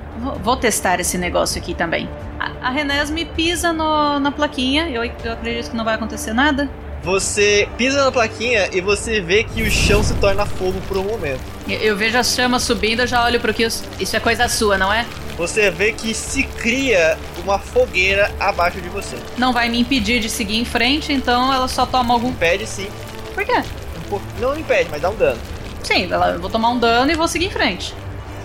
[0.43, 2.09] vou- testar esse negócio aqui também.
[2.39, 4.89] A, a Renesme pisa no- na plaquinha.
[4.91, 6.69] Eu, eu acredito que não vai acontecer nada.
[7.03, 11.05] Você pisa na plaquinha e você vê que o chão se torna fogo por um
[11.05, 11.41] momento.
[11.67, 13.83] Eu, eu vejo as chamas subindo, eu já olho pro Kills.
[13.99, 15.07] Isso é coisa sua, não é?
[15.37, 19.17] Você vê que se cria uma fogueira abaixo de você.
[19.39, 22.29] Não vai me impedir de seguir em frente, então ela só toma algum.
[22.29, 22.89] Impede sim.
[23.35, 23.63] Por quê?
[23.97, 24.25] Um pouco...
[24.39, 25.41] Não impede, mas dá um dano.
[25.83, 27.95] Sim, ela- eu vou tomar um dano e vou seguir em frente.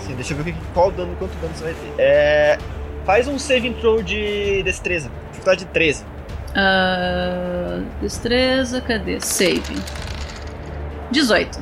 [0.06, 1.92] Sim, deixa eu ver qual dano, quanto dano você vai ter.
[1.98, 2.58] É.
[3.04, 5.10] Faz um saving throw de destreza.
[5.30, 6.04] Dificuldade de 13.
[6.54, 9.20] Ah, destreza, cadê?
[9.20, 9.82] Saving.
[11.10, 11.58] 18.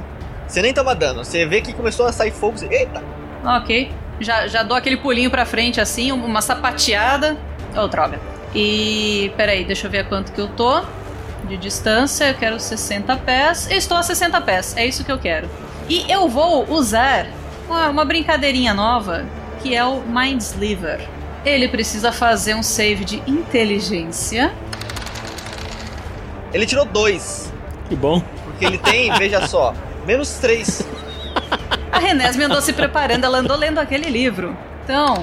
[0.46, 1.24] Você nem toma dano.
[1.24, 2.56] Você vê que começou a sair fogo.
[2.56, 2.66] Você...
[2.66, 3.02] Eita!
[3.44, 3.90] Ok.
[4.20, 7.36] Já, já dou aquele pulinho pra frente assim, uma sapateada.
[7.76, 8.20] Oh, droga.
[8.54, 9.32] E.
[9.36, 10.82] Peraí, deixa eu ver a quanto que eu tô.
[11.48, 13.70] De distância, eu quero 60 pés.
[13.70, 15.48] Eu estou a 60 pés, é isso que eu quero.
[15.88, 17.26] E eu vou usar
[17.68, 19.26] uma, uma brincadeirinha nova,
[19.62, 21.06] que é o Mind Sliver.
[21.44, 24.54] Ele precisa fazer um save de inteligência.
[26.54, 27.52] Ele tirou 2.
[27.90, 28.22] Que bom.
[28.44, 29.74] Porque ele tem, veja só,
[30.06, 30.93] menos 3.
[31.94, 34.56] A Renesme andou se preparando, ela andou lendo aquele livro.
[34.82, 35.22] Então.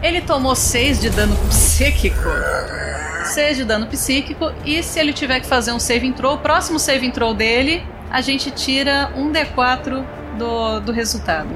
[0.00, 2.28] Ele tomou 6 de dano psíquico.
[3.24, 4.52] 6 de dano psíquico.
[4.64, 8.20] E se ele tiver que fazer um save throw, o próximo save throw dele, a
[8.20, 10.04] gente tira um D4
[10.38, 11.50] do, do resultado.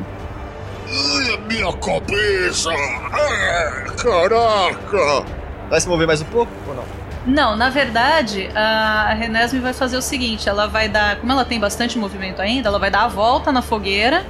[0.89, 2.71] Ai, minha cabeça!
[3.13, 5.25] Ah, caraca!
[5.71, 7.06] Vai se mover mais um pouco ou não?
[7.27, 11.17] Não, na verdade, a Renesme vai fazer o seguinte: ela vai dar.
[11.17, 14.25] Como ela tem bastante movimento ainda, ela vai dar a volta na fogueira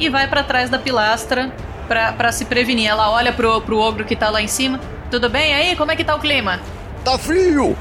[0.00, 1.52] e vai pra trás da pilastra
[1.86, 2.88] pra, pra se prevenir.
[2.88, 4.80] Ela olha pro, pro ogro que tá lá em cima.
[5.10, 5.76] Tudo bem aí?
[5.76, 6.60] Como é que tá o clima?
[7.02, 7.74] Tá frio!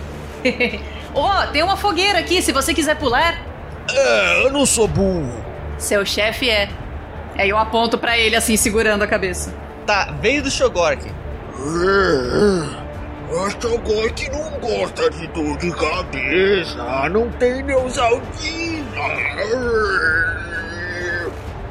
[1.14, 3.38] Ó, tem uma fogueira aqui, se você quiser pular.
[3.92, 5.44] É, eu não sou burro.
[5.78, 6.70] Seu chefe é.
[7.38, 9.54] Aí eu aponto pra ele assim, segurando a cabeça.
[9.86, 11.06] Tá, veio do Shogork.
[13.32, 17.10] Agora que não gosta de dor de cabeça.
[17.10, 19.02] Não tem Neusaldina.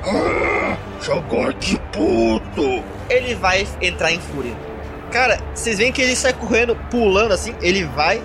[0.05, 2.85] Ah, Shogork puto.
[3.11, 4.55] Ele vai entrar em fúria.
[5.11, 7.53] Cara, vocês veem que ele sai correndo, pulando assim.
[7.61, 8.23] Ele vai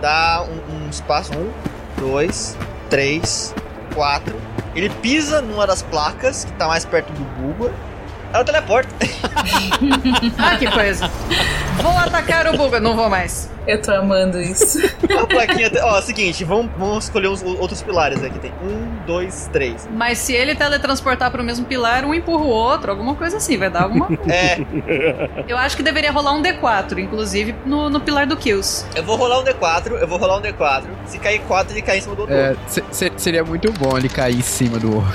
[0.00, 1.32] dar um, um espaço.
[1.38, 1.52] Um,
[1.98, 2.56] dois,
[2.90, 3.54] três,
[3.94, 4.34] quatro.
[4.74, 7.72] Ele pisa numa das placas que tá mais perto do Bulba.
[8.32, 8.90] Ela teleporta.
[10.38, 11.10] ah, que coisa.
[11.82, 13.50] Vou atacar o Buga, não vou mais.
[13.66, 14.78] Eu tô amando isso.
[15.18, 15.70] A plaquinha.
[15.82, 18.38] Ó, é o seguinte, vamos, vamos escolher os outros pilares aqui.
[18.38, 19.88] Tem um, dois, três.
[19.92, 23.70] Mas se ele teletransportar pro mesmo pilar, um empurra o outro, alguma coisa assim, vai
[23.70, 24.32] dar alguma coisa.
[24.32, 24.58] É.
[25.46, 28.84] Eu acho que deveria rolar um D4, inclusive no, no pilar do Kills.
[28.96, 30.82] Eu vou rolar um D4, eu vou rolar um D4.
[31.06, 32.34] Se cair 4, ele cai em cima do outro.
[32.34, 35.12] É, se- se- seria muito bom ele cair em cima do ogro.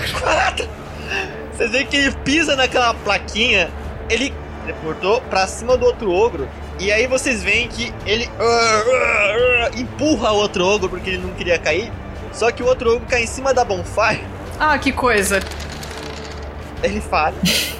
[1.57, 3.67] Vocês veem que ele pisa naquela plaquinha,
[4.11, 4.31] ele
[4.63, 6.47] teleportou pra cima do outro ogro.
[6.79, 11.17] E aí vocês veem que ele ah, ah, ah, empurra o outro ogro porque ele
[11.17, 11.91] não queria cair.
[12.31, 14.23] Só que o outro ogro cai em cima da bonfire.
[14.59, 15.39] Ah, que coisa.
[16.83, 17.35] Ele falha.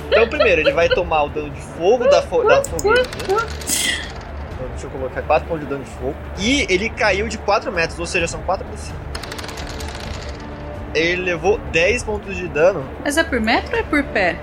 [0.08, 3.08] Então, primeiro, ele vai tomar o dano de fogo da, fo da fogueira.
[3.22, 6.16] Então, deixa eu colocar 4 pontos de dano de fogo.
[6.40, 8.98] E ele caiu de 4 metros, ou seja, são 4 por cima.
[10.98, 12.84] Ele levou 10 pontos de dano.
[13.04, 14.36] Mas é por metro ou é por pé?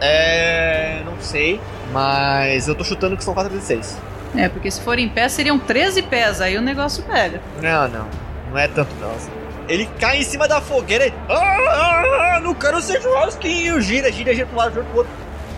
[0.00, 1.00] É.
[1.04, 1.60] Não sei.
[1.92, 3.98] Mas eu tô chutando que são 4 de 6.
[4.36, 7.40] É, porque se for em pé seriam 13 pés, aí o negócio pega.
[7.60, 8.08] Não, não.
[8.50, 9.14] Não é tanto não.
[9.68, 11.12] Ele cai em cima da fogueira e.
[11.28, 13.80] Ah, ah, ah, não quero ser churrasquinho!
[13.80, 15.12] Gira, gira, gira pro lado, gira pro outro.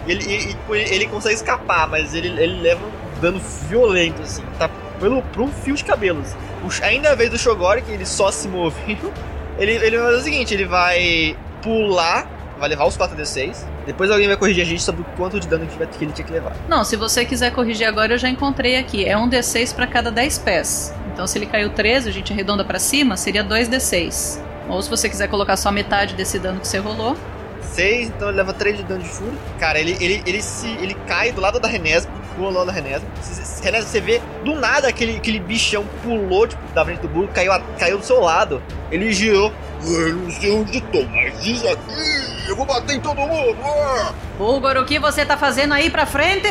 [0.07, 4.43] Ele, tipo, ele, ele consegue escapar, mas ele, ele leva um dano violento, assim.
[4.59, 4.69] Tá
[5.01, 6.21] pelo, por um fio de cabelo.
[6.21, 6.37] Assim.
[6.65, 9.13] O Sh- ainda a vez do Shogori, que ele só se moveu,
[9.59, 12.27] ele, ele vai fazer o seguinte: ele vai pular,
[12.59, 13.57] vai levar os 4d6.
[13.87, 16.13] Depois alguém vai corrigir a gente sobre o quanto de dano que, vai- que ele
[16.13, 16.53] tinha que levar.
[16.69, 19.05] Não, se você quiser corrigir agora, eu já encontrei aqui.
[19.07, 20.95] É um D6 pra cada 10 pés.
[21.13, 24.41] Então, se ele caiu 13, a gente arredonda pra cima, seria 2D6.
[24.69, 27.17] Ou se você quiser colocar só metade desse dano que você rolou.
[27.61, 29.35] 6, então ele leva 3 de dano de fúria.
[29.61, 32.73] Cara, ele, ele, ele, se, ele cai do lado da Renesma, pula do lado da
[32.73, 33.09] Renesma.
[33.23, 37.09] Se- se- Renesma, você vê do nada aquele, aquele bichão pulou tipo, da frente do
[37.09, 38.63] burro, caiu, caiu do seu lado.
[38.91, 39.53] Ele girou.
[39.87, 43.57] Eu não sei onde tô, mas isso aqui, eu vou bater em todo mundo.
[44.39, 46.49] Bulgor, o que você tá fazendo aí pra frente?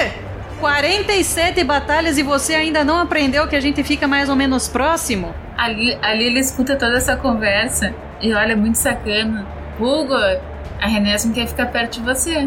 [0.59, 5.33] 47 batalhas e você ainda não aprendeu que a gente fica mais ou menos próximo?
[5.57, 9.45] Ali, ali ele escuta toda essa conversa e olha muito sacana.
[9.77, 10.39] Bulgor,
[10.83, 12.35] a Renesme quer ficar perto de você.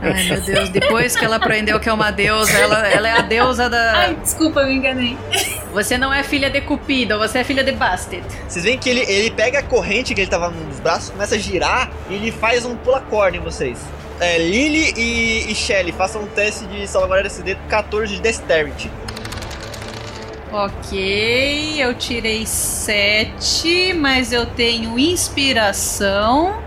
[0.00, 3.22] Ai, meu Deus, depois que ela aprendeu que é uma deusa, ela, ela é a
[3.22, 3.94] deusa da.
[3.96, 5.18] Ai, desculpa, me enganei.
[5.72, 8.22] Você não é filha de Cupido, você é filha de Bastet.
[8.46, 11.38] Vocês veem que ele, ele pega a corrente que ele tava nos braços, começa a
[11.38, 13.80] girar e ele faz um pula-corda em vocês.
[14.20, 18.88] É, Lily e, e Shelly, façam um teste de salvaguarda SD 14 de Dexterity.
[20.52, 26.60] Ok, eu tirei 7, mas eu tenho inspiração.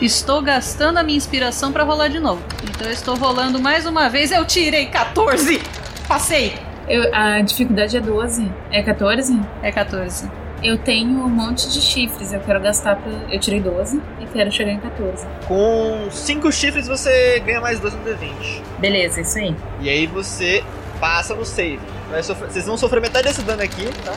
[0.00, 2.40] Estou gastando a minha inspiração pra rolar de novo.
[2.62, 4.30] Então eu estou rolando mais uma vez.
[4.30, 5.60] Eu tirei 14!
[6.06, 6.54] Passei!
[6.88, 8.48] Eu- a dificuldade é 12.
[8.70, 9.38] É 14?
[9.62, 10.30] É 14.
[10.62, 12.32] Eu tenho um monte de chifres.
[12.32, 13.10] Eu quero gastar pra.
[13.30, 15.26] Eu tirei 12 e quero chegar em 14.
[15.48, 18.62] Com 5 chifres você ganha mais 2 no D20.
[18.78, 19.54] Beleza, isso aí.
[19.80, 20.62] E aí você
[21.00, 21.80] passa no save.
[22.10, 24.14] Vocês vão sofrer metade desse dano aqui, tá?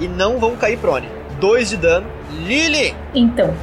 [0.00, 1.08] E não vão cair prone.
[1.38, 2.06] 2 de dano.
[2.30, 2.94] Lily!
[3.14, 3.54] Então,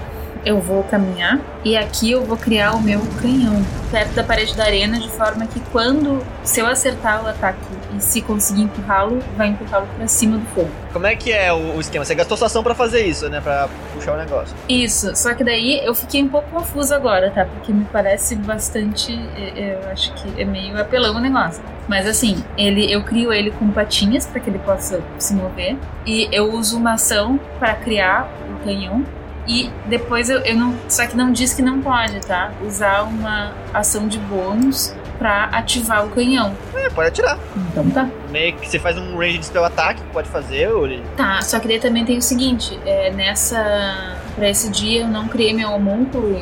[0.45, 4.63] eu vou caminhar e aqui eu vou criar o meu canhão perto da parede da
[4.63, 7.59] arena, de forma que quando, se eu acertar o ataque
[7.99, 10.69] se conseguir empurrá-lo, vai empurrá-lo pra cima do fogo.
[10.91, 12.05] Como é que é o, o esquema?
[12.05, 13.41] Você gastou sua ação pra fazer isso, né?
[13.41, 14.55] Pra puxar o negócio.
[14.69, 17.45] Isso, só que daí eu fiquei um pouco confusa agora, tá?
[17.45, 19.13] Porque me parece bastante.
[19.35, 21.61] é, é, Eu acho que é meio apelão o negócio.
[21.87, 25.77] Mas assim, ele, eu crio ele com patinhas para que ele possa se mover.
[26.05, 29.03] E eu uso uma ação para criar o canhão.
[29.45, 30.73] E depois eu, eu não.
[30.87, 32.53] Só que não diz que não pode, tá?
[32.65, 36.53] Usar uma ação de bônus pra ativar o canhão.
[36.75, 37.39] É, pode atirar.
[37.71, 38.09] Então tá.
[38.29, 40.85] Meio que você faz um range de spell attack, pode fazer, ou.
[41.15, 44.17] Tá, só que daí também tem o seguinte, é, nessa.
[44.35, 46.37] Pra esse dia eu não criei meu homúnculo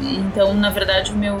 [0.00, 1.38] e, então, na verdade, o meu.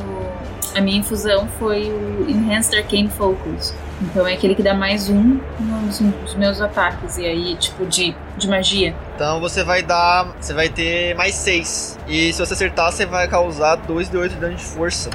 [0.76, 3.74] A minha infusão foi o Enhanced Arcane Focus.
[4.00, 7.16] Então é aquele que dá mais um nos, nos meus ataques.
[7.16, 8.94] E aí, tipo, de, de magia.
[9.16, 10.28] Então você vai dar.
[10.40, 11.98] Você vai ter mais 6.
[12.06, 15.10] E se você acertar, você vai causar 2 de 8 de dano de força.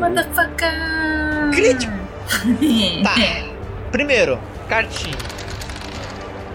[0.00, 1.50] Motherfucker!
[1.52, 1.92] Crítico!
[3.04, 3.14] Tá.
[3.90, 5.14] Primeiro, cartinha.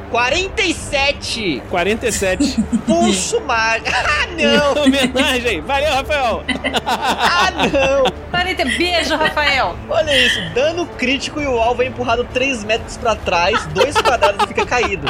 [0.10, 1.64] 47!
[1.70, 2.62] 47.
[2.86, 3.90] Pulso mágico.
[3.90, 4.84] Ah, não!
[4.84, 5.62] Homenagem.
[5.62, 6.44] Valeu, Rafael.
[6.86, 8.06] Ah, não!
[8.32, 9.76] 40, beijo, Rafael!
[9.90, 14.44] Olha isso, dano crítico e o alvo é empurrado 3 metros pra trás, 2 quadrados
[14.44, 15.08] e fica caído.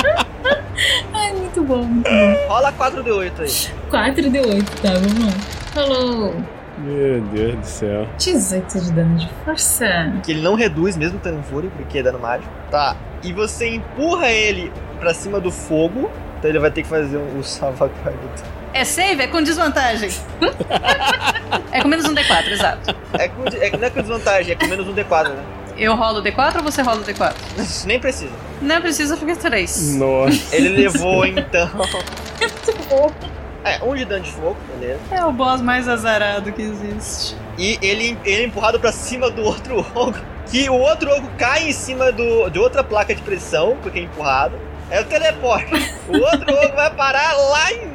[1.13, 2.47] Ai, muito bom, muito bom.
[2.47, 3.89] Rola 4d8 aí.
[3.89, 5.31] 4 de 8, tá, vamos lá.
[5.73, 6.35] Falou!
[6.79, 8.07] Meu Deus do céu.
[8.19, 10.13] 18 de dano de força.
[10.23, 12.51] Que ele não reduz mesmo tendo fúria, porque é dano mágico.
[12.69, 12.95] Tá.
[13.23, 16.11] E você empurra ele pra cima do fogo.
[16.37, 18.19] Então ele vai ter que fazer um, o salvaguarda.
[18.73, 19.23] É save?
[19.23, 20.09] É com desvantagem.
[21.71, 22.95] é com menos um D4, exato.
[23.13, 25.43] É, com, é, não é com desvantagem, é com menos um D4, né?
[25.77, 27.33] Eu rolo o D4 ou você rola o D4?
[27.85, 28.33] Nem precisa.
[28.61, 29.95] Não precisa, fica 3.
[29.95, 30.55] Nossa.
[30.55, 31.69] Ele levou então.
[33.63, 34.99] É, um de dano de fogo, beleza.
[35.11, 37.35] É o boss mais azarado que existe.
[37.57, 40.21] E ele, ele é empurrado pra cima do outro ogro.
[40.45, 44.03] Que o outro ogro cai em cima do, de outra placa de pressão, porque é
[44.03, 44.57] empurrado.
[44.89, 45.71] É o teleporte.
[46.07, 47.91] O outro ogro vai parar lá em.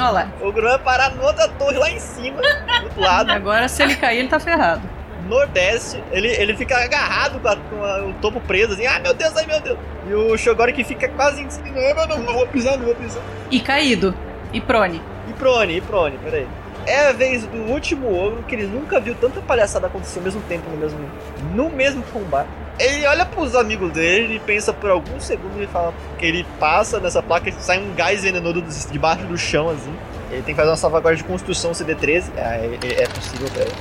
[0.00, 0.28] Olha lá.
[0.40, 3.30] O ogro vai parar na outra torre lá em cima, do outro lado.
[3.30, 4.82] Agora, se ele cair, ele tá ferrado.
[5.28, 9.14] Nordeste, ele, ele fica agarrado com, a- com a- o topo preso, assim, ai meu
[9.14, 9.78] Deus, ai meu Deus.
[10.08, 12.94] E o Shogori que fica quase em cima, não, não, não vou pisar, não vou
[12.96, 13.22] pisar.
[13.50, 14.12] E caído.
[14.52, 15.00] E prone.
[15.28, 16.48] E prone, e prone, peraí.
[16.86, 20.40] É a vez do último ogro que ele nunca viu tanta palhaçada acontecer ao mesmo
[20.48, 20.98] tempo no mesmo,
[21.54, 22.48] no mesmo combate.
[22.80, 26.98] Ele olha pros amigos dele e pensa por alguns segundos e fala que ele passa
[26.98, 29.94] nessa placa e sai um gás venenoso debaixo do chão, assim.
[30.30, 32.30] Ele tem que fazer uma salvaguarda de construção CD13.
[32.36, 33.74] É, é- é possível pra ele.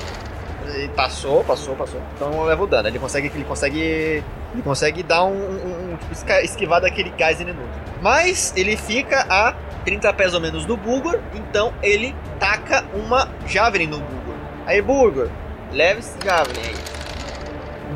[0.75, 2.01] Ele passou, passou, passou.
[2.15, 2.87] Então leva o dano.
[2.89, 7.69] Ele consegue, ele consegue, ele consegue dar um, um- um- tipo, esquivar daquele gás venenoso.
[8.01, 9.53] Mas ele fica a
[9.85, 14.35] 30 pés ou menos do Bulgor, então ele taca uma Javelin no Bulgor.
[14.67, 15.29] Aí Bulgor,
[15.71, 16.98] leve esse Javelin aí.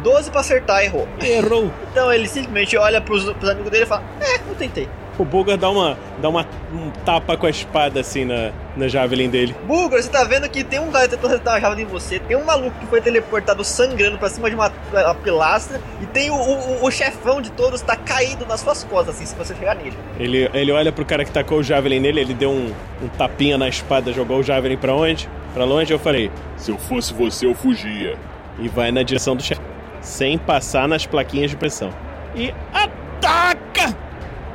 [0.04, 1.08] 12 pra acertar, errou.
[1.22, 1.72] Errou.
[1.94, 4.90] Então ele simplesmente olha pros, pros amigos dele e fala: É, eu tentei.
[5.20, 9.30] O Bulgar dá uma, dá uma um tapa com a espada assim na, na Javelin
[9.30, 9.56] dele.
[9.68, 12.36] Bulgor, você tá vendo que tem um cara tentando acertar uma Javelin em você, tem
[12.36, 16.34] um maluco que foi teleportado sangrando pra cima de uma, uma pilastra, e tem o,
[16.34, 19.96] o, o chefão de todos tá caído nas suas costas, assim, se você chegar nele.
[20.20, 23.56] Ele, ele olha pro cara que tacou o Javelin nele, ele deu um, um tapinha
[23.56, 25.30] na espada, jogou o Javelin pra onde?
[25.54, 28.18] Pra longe, eu falei, Se eu fosse você, eu fugia.
[28.58, 29.62] e vai na direção do chefe,
[30.04, 31.90] sem passar nas plaquinhas de pressão.
[32.36, 33.96] E ataca!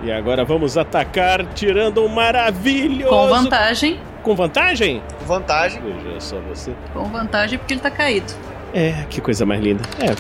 [0.03, 3.09] E agora vamos atacar, tirando um maravilhoso...
[3.09, 4.01] Com vantagem.
[4.23, 5.03] Com vantagem?
[5.27, 5.83] Vantagem.
[5.83, 6.73] Veja só você.
[6.93, 8.33] Com vantagem porque ele tá caído.
[8.73, 9.83] É, que coisa mais linda.
[9.99, 10.15] É.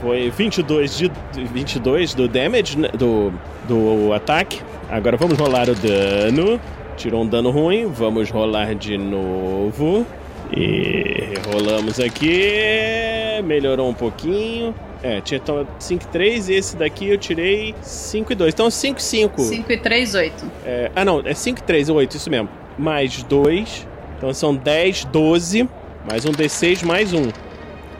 [0.00, 3.32] Foi 22 de 22 do damage, né, do,
[3.66, 4.60] do ataque.
[4.90, 6.60] Agora vamos rolar o dano.
[6.96, 10.06] Tirou um dano ruim, vamos rolar de novo.
[10.54, 13.23] E rolamos aqui.
[13.42, 14.74] Melhorou um pouquinho.
[15.02, 15.40] É, tinha
[15.78, 18.54] 5 e 3 e esse daqui eu tirei 5 e 2.
[18.54, 19.40] Então 5 e 5.
[19.42, 20.50] 5 e 3, 8.
[20.64, 22.48] É, ah, não, é 5, 3, 8, isso mesmo.
[22.78, 23.86] Mais 2.
[24.16, 25.68] Então são 10, 12.
[26.08, 27.28] Mais um D6, mais um.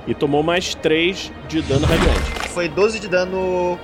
[0.06, 2.48] e tomou mais 3 de dano radiante.
[2.50, 3.78] Foi 12 de dano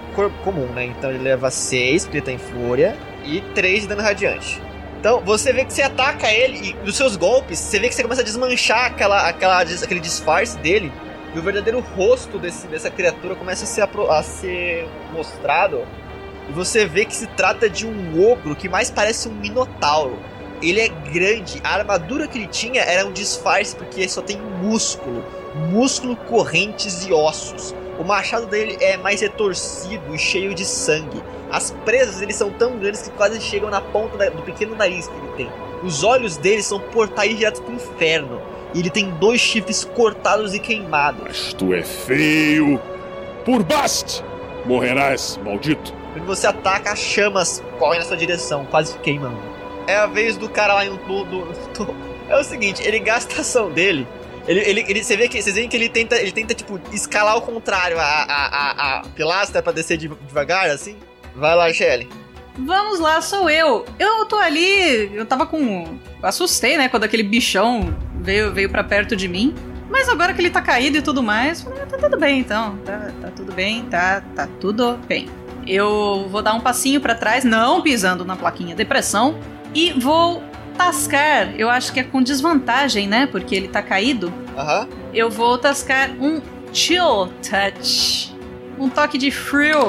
[0.44, 0.84] comum, né?
[0.84, 4.60] Então ele leva 6, porque ele tá em fúria, e 3 de dano radiante.
[4.98, 8.02] Então você vê que você ataca ele e dos seus golpes, você vê que você
[8.02, 10.92] começa a desmanchar aquela, aquela, aquele disfarce dele.
[11.34, 15.86] E o verdadeiro rosto desse, dessa criatura começa a ser, a ser mostrado.
[16.48, 20.18] E você vê que se trata de um ogro que mais parece um minotauro.
[20.60, 25.24] Ele é grande, a armadura que ele tinha era um disfarce porque só tem músculo.
[25.70, 27.74] Músculo, correntes e ossos.
[27.98, 31.22] O machado dele é mais retorcido e cheio de sangue.
[31.50, 35.16] As presas dele são tão grandes que quase chegam na ponta do pequeno nariz que
[35.16, 35.50] ele tem.
[35.82, 38.40] Os olhos dele são portais diretos pro inferno.
[38.74, 41.22] E ele tem dois chifres cortados e queimados.
[41.24, 42.80] Mas tu é feio.
[43.44, 44.22] Por Bast!
[44.64, 45.92] Morrerás, maldito.
[46.12, 49.38] Quando você ataca, as chamas correm na sua direção, quase queimando.
[49.86, 51.48] É a vez do cara lá em um tudo.
[52.28, 54.06] É o seguinte, ele gasta a ação dele.
[54.46, 57.34] Ele, ele, ele, você vê que, vocês veem que ele tenta, ele tenta, tipo, escalar
[57.34, 60.96] ao contrário a, a, a, a pilastra pra descer de- devagar, assim.
[61.34, 62.08] Vai lá, Shelly.
[62.64, 63.84] Vamos lá, sou eu.
[63.98, 65.98] Eu tô ali, eu tava com.
[66.22, 69.54] Assustei, né, quando aquele bichão veio, veio pra perto de mim.
[69.90, 72.76] Mas agora que ele tá caído e tudo mais, falei, ah, tá tudo bem então.
[72.84, 75.28] Tá, tá tudo bem, tá, tá tudo bem.
[75.66, 79.38] Eu vou dar um passinho pra trás, não pisando na plaquinha depressão,
[79.74, 80.42] e vou
[80.76, 81.52] tascar.
[81.58, 83.26] Eu acho que é com desvantagem, né?
[83.26, 84.32] Porque ele tá caído.
[84.56, 84.88] Aham.
[85.12, 86.40] Eu vou tascar um
[86.72, 88.34] Chill Touch.
[88.78, 89.88] Um toque de frio.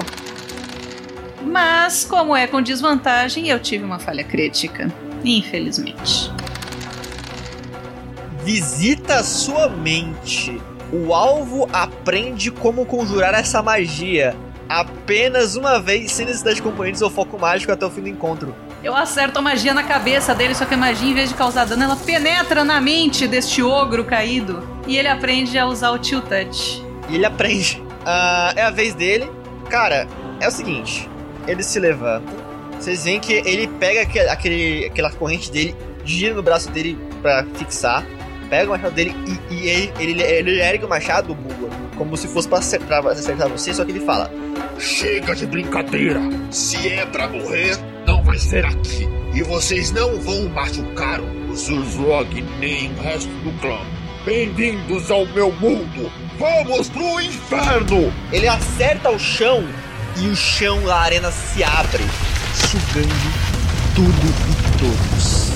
[1.44, 4.92] Mas, como é com desvantagem, eu tive uma falha crítica.
[5.24, 6.32] Infelizmente.
[8.44, 10.60] Visita a sua mente.
[10.92, 14.36] O alvo aprende como conjurar essa magia.
[14.68, 18.56] Apenas uma vez, sem necessidade de componentes ou foco mágico até o fim do encontro.
[18.84, 21.66] Eu acerto a magia na cabeça dele, só que a magia, em vez de causar
[21.66, 24.68] dano, ela penetra na mente deste ogro caído.
[24.88, 26.84] E ele aprende a usar o Chill Touch.
[27.10, 27.84] E ele aprende.
[28.06, 29.30] Ah, é a vez dele.
[29.70, 30.08] Cara,
[30.40, 31.08] é o seguinte:
[31.48, 32.32] ele se levanta.
[32.80, 38.06] Vocês veem que ele pega aquele, aquela corrente dele, gira no braço dele pra fixar.
[38.50, 39.14] Pega o machado dele
[39.50, 41.38] e, e ele, ele, ele ergue o machado,
[41.98, 43.74] como se fosse pra acertar, acertar você.
[43.74, 44.32] Só que ele fala:
[44.80, 46.20] Chega de brincadeira.
[46.50, 49.08] Se é pra morrer, não vai ser aqui.
[49.34, 53.80] E vocês não vão machucar o Zurzog nem o resto do clã.
[54.26, 56.12] Bem-vindos ao meu mundo.
[56.38, 58.12] Vamos pro inferno!
[58.32, 59.64] Ele acerta o chão
[60.18, 62.04] e o chão da arena se abre,
[62.54, 63.52] sugando
[63.96, 64.10] tudo
[64.50, 65.52] e todos.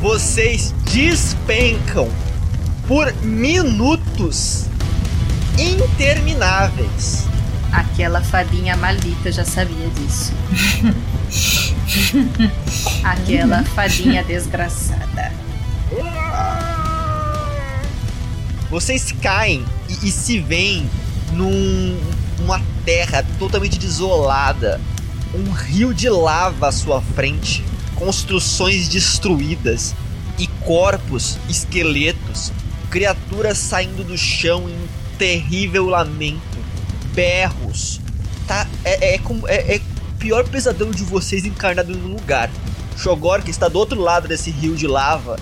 [0.00, 2.08] Vocês despencam
[2.86, 4.66] por minutos
[5.58, 7.24] intermináveis.
[7.72, 10.32] Aquela fadinha maldita já sabia disso.
[13.02, 15.32] Aquela fadinha desgraçada.
[18.70, 20.88] Vocês caem e, e se veem
[21.32, 22.00] num-
[22.40, 24.80] numa terra totalmente desolada,
[25.34, 27.64] um rio de lava à sua frente,
[27.94, 29.94] construções destruídas
[30.38, 32.52] e corpos, esqueletos,
[32.90, 34.86] criaturas saindo do chão em um
[35.18, 36.58] terrível lamento,
[37.14, 38.00] berros.
[38.46, 39.80] Tá, é, é, é, é
[40.18, 42.50] pior pesadelo de vocês encarnado em um lugar.
[42.96, 45.36] Shogor, que está do outro lado desse rio de lava,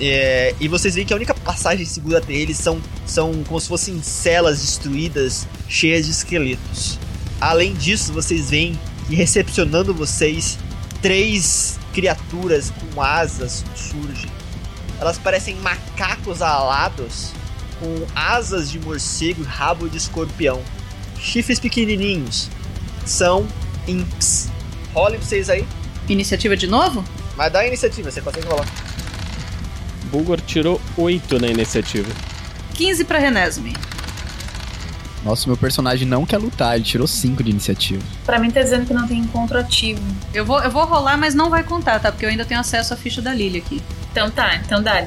[0.00, 3.68] é, e vocês veem que a única passagem segura até eles são, são como se
[3.68, 6.98] fossem celas destruídas, cheias de esqueletos.
[7.40, 10.58] Além disso, vocês veem que recepcionando vocês,
[11.00, 14.30] três criaturas com asas surgem.
[15.00, 17.32] Elas parecem macacos alados,
[17.78, 20.62] com asas de morcego e rabo de escorpião.
[21.20, 22.48] Chifres pequenininhos.
[23.04, 23.46] São
[23.86, 24.48] imps.
[24.92, 25.66] Rolem vocês aí.
[26.08, 27.04] Iniciativa de novo?
[27.36, 28.66] Mas dá a iniciativa, você consegue rolar.
[30.06, 32.12] Bulgor tirou 8 na iniciativa.
[32.74, 33.74] 15 pra Renesme.
[35.24, 38.02] Nossa, meu personagem não quer lutar, ele tirou 5 de iniciativa.
[38.24, 40.00] Pra mim tá dizendo que não tem encontro ativo.
[40.32, 42.12] Eu vou, eu vou rolar, mas não vai contar, tá?
[42.12, 43.82] Porque eu ainda tenho acesso à ficha da Lily aqui.
[44.12, 45.04] Então tá, então dá.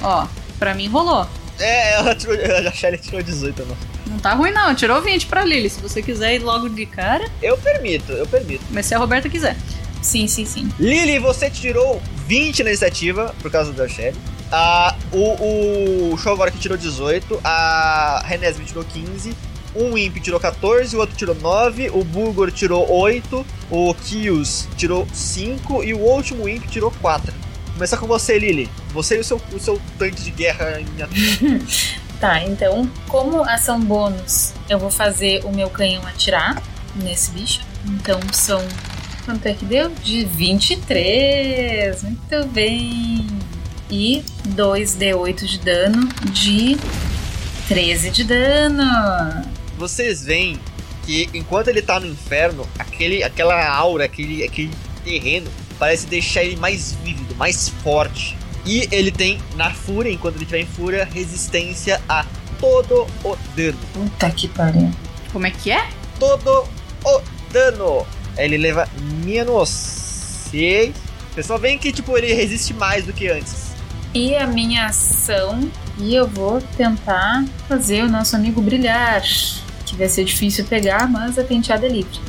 [0.00, 0.26] Ó,
[0.56, 1.26] pra mim rolou.
[1.58, 2.36] É, ela tirou,
[2.68, 3.76] a Shelly tirou 18, não.
[4.06, 5.68] Não tá ruim não, tirou 20 pra Lily.
[5.68, 7.28] Se você quiser ir logo de cara.
[7.42, 8.64] Eu permito, eu permito.
[8.70, 9.56] Mas se a Roberta quiser.
[10.02, 10.68] Sim, sim, sim.
[10.78, 14.18] Lily, você tirou 20 na iniciativa por causa da Shelly.
[14.50, 19.34] Ah, o, o Shogor que tirou 18, a Renesme tirou 15,
[19.74, 25.06] um Imp tirou 14, o outro tirou 9, o Bulgor tirou 8, o Kios tirou
[25.10, 27.32] 5 e o último Imp tirou 4.
[27.72, 28.68] Começar com você, Lily.
[28.92, 30.86] Você e o seu, o seu tanque de guerra em
[32.20, 36.62] Tá, então, como ação bônus, eu vou fazer o meu canhão atirar
[36.94, 37.62] nesse bicho.
[37.84, 38.62] Então são
[39.24, 39.88] Quanto é que deu?
[39.90, 42.02] De 23.
[42.02, 43.26] Muito bem.
[43.90, 46.76] E 2d8 de dano de
[47.68, 49.44] 13 de dano.
[49.78, 50.58] Vocês veem
[51.04, 54.70] que enquanto ele tá no inferno, aquele, aquela aura, aquele, aquele
[55.04, 58.36] terreno parece deixar ele mais vívido, mais forte.
[58.64, 62.24] E ele tem, na fúria, enquanto ele estiver em fúria, resistência a
[62.60, 63.78] todo o dano.
[63.92, 64.90] Puta que pariu.
[65.32, 65.88] Como é que é?
[66.18, 66.68] Todo
[67.04, 68.06] o dano.
[68.36, 68.88] Ele leva
[69.24, 69.68] menos
[70.50, 70.94] 6.
[71.34, 73.72] Pessoal, vem que tipo ele resiste mais do que antes.
[74.14, 75.70] E a minha ação.
[75.98, 79.22] E eu vou tentar fazer o nosso amigo brilhar.
[79.86, 82.20] Que vai ser difícil pegar, mas a penteada é livre.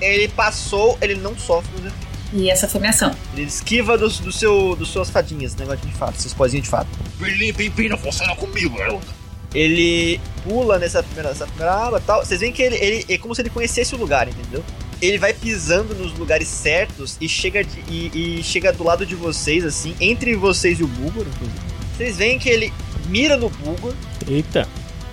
[0.00, 2.06] Ele passou, ele não sofre os efeitos.
[2.32, 3.14] E essa foi minha ação.
[3.34, 6.88] Ele esquiva dos, do seu, dos suas fadinhas, negócio de fato, seus pozinhos de fato.
[7.18, 9.15] Felipe, empina, funciona comigo, garota.
[9.56, 12.22] Ele pula nessa primeira, nessa primeira aba tal.
[12.22, 14.62] Vocês veem que ele, ele é como se ele conhecesse o lugar, entendeu?
[15.00, 19.14] Ele vai pisando nos lugares certos e chega, de, e, e chega do lado de
[19.14, 21.58] vocês, assim, entre vocês e o Bulgor, inclusive.
[21.96, 22.70] Vocês veem que ele
[23.08, 23.94] mira no Bulgor.
[24.28, 24.68] Eita.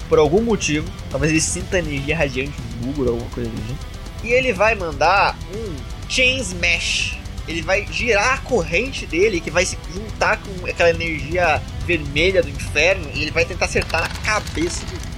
[0.10, 0.92] Por algum motivo.
[1.10, 3.78] Talvez ele sinta a energia radiante do Bulgor ou alguma coisa assim.
[4.26, 5.74] E ele vai mandar um
[6.10, 7.18] Chain Smash.
[7.48, 12.50] Ele vai girar a corrente dele, que vai se juntar com aquela energia vermelha do
[12.50, 15.14] inferno, e ele vai tentar acertar na cabeça do.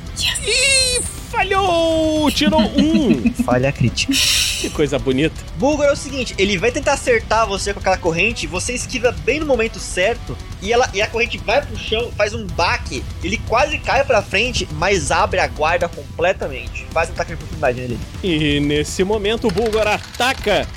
[0.47, 2.31] Ih, falhou!
[2.31, 3.33] Tirou um!
[3.43, 4.13] Falha crítica.
[4.61, 5.35] Que coisa bonita.
[5.57, 9.39] Bulgor é o seguinte, ele vai tentar acertar você com aquela corrente, você esquiva bem
[9.39, 13.37] no momento certo, e, ela, e a corrente vai pro chão, faz um baque, ele
[13.47, 16.85] quase cai pra frente, mas abre a guarda completamente.
[16.91, 17.99] Faz um ataque de oportunidade nele.
[18.23, 20.67] E nesse momento o Bulgor ataca,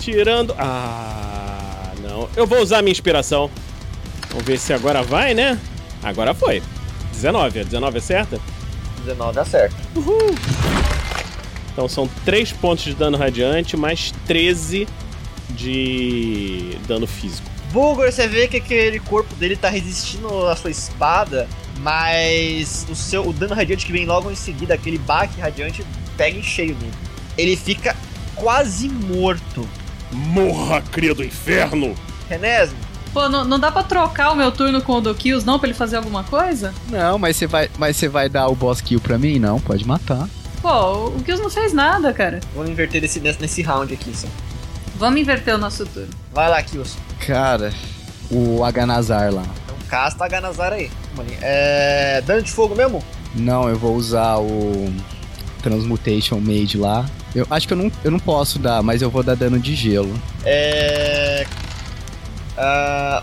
[0.00, 0.54] tirando.
[0.58, 2.28] Ah, não.
[2.34, 3.50] Eu vou usar a minha inspiração.
[4.30, 5.58] Vamos ver se agora vai, né?
[6.02, 6.62] Agora foi.
[7.12, 8.40] 19, a 19 é certa?
[9.04, 9.76] 19 acerta.
[9.94, 10.34] Uhul!
[11.72, 14.86] Então são 3 pontos de dano radiante, mais 13
[15.50, 17.48] de dano físico.
[17.72, 21.48] Bulgor, você vê que aquele corpo dele tá resistindo à sua espada,
[21.78, 25.84] mas o seu o dano radiante que vem logo em seguida, aquele baque radiante,
[26.16, 26.92] pega em cheio nele.
[27.38, 27.96] Ele fica
[28.34, 29.68] quase morto.
[30.12, 31.94] Morra, cria do inferno!
[32.28, 32.78] Renésimo,
[33.12, 35.68] Pô, não, não dá pra trocar o meu turno com o do Kills, não, pra
[35.68, 36.72] ele fazer alguma coisa?
[36.88, 39.38] Não, mas você vai, mas você vai dar o boss kill pra mim?
[39.38, 40.28] Não, pode matar.
[40.62, 42.38] Pô, o Kills não fez nada, cara.
[42.54, 44.28] vamos inverter nesse, nesse, nesse round aqui, só.
[44.96, 46.10] Vamos inverter o nosso turno.
[46.32, 46.96] Vai lá, Kills.
[47.26, 47.72] Cara,
[48.30, 49.42] o Aganazar lá.
[49.64, 50.90] Então casta a Ganazar aí.
[51.40, 52.22] É.
[52.24, 53.02] Dano de fogo mesmo?
[53.34, 54.92] Não, eu vou usar o
[55.62, 57.06] Transmutation Mage lá.
[57.34, 59.74] Eu acho que eu não, eu não posso dar, mas eu vou dar dano de
[59.74, 60.12] gelo.
[60.44, 61.46] É.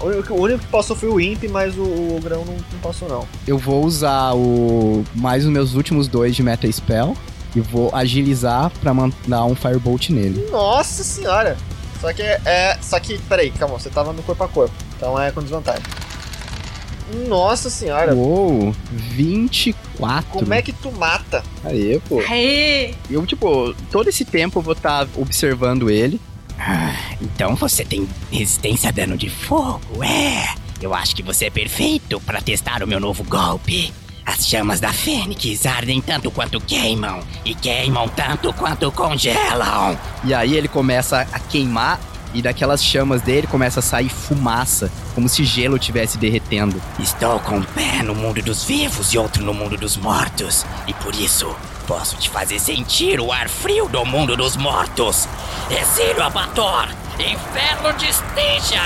[0.02, 2.80] o, único, o único que passou foi o Imp, mas o, o Grão não, não
[2.82, 3.28] passou, não.
[3.46, 7.16] Eu vou usar o mais os meus últimos dois de Meta Spell
[7.56, 10.48] e vou agilizar pra mandar um Firebolt nele.
[10.52, 11.58] Nossa senhora!
[12.00, 12.78] Só que é, é.
[12.82, 14.74] Só que, peraí, calma, você tava no corpo a corpo.
[14.96, 15.84] Então é com desvantagem.
[17.28, 18.14] Nossa senhora!
[18.14, 20.30] Uou, 24.
[20.30, 21.44] Como é que tu mata?
[21.64, 22.20] Aê, pô.
[22.28, 22.94] Aê!
[23.10, 26.20] Eu, tipo, todo esse tempo eu vou estar observando ele.
[27.22, 30.48] Então você tem resistência a dano de fogo, é?
[30.82, 33.94] Eu acho que você é perfeito para testar o meu novo golpe.
[34.26, 39.98] As chamas da Fênix ardem tanto quanto queimam, e queimam tanto quanto congelam.
[40.26, 42.00] E aí ele começa a queimar
[42.34, 46.82] e daquelas chamas dele começa a sair fumaça, como se gelo estivesse derretendo.
[47.00, 50.94] Estou com um pé no mundo dos vivos e outro no mundo dos mortos, e
[50.94, 51.56] por isso
[51.88, 55.28] posso te fazer sentir o ar frio do mundo dos mortos.
[55.70, 58.82] Exílio Abator, inferno de esteja!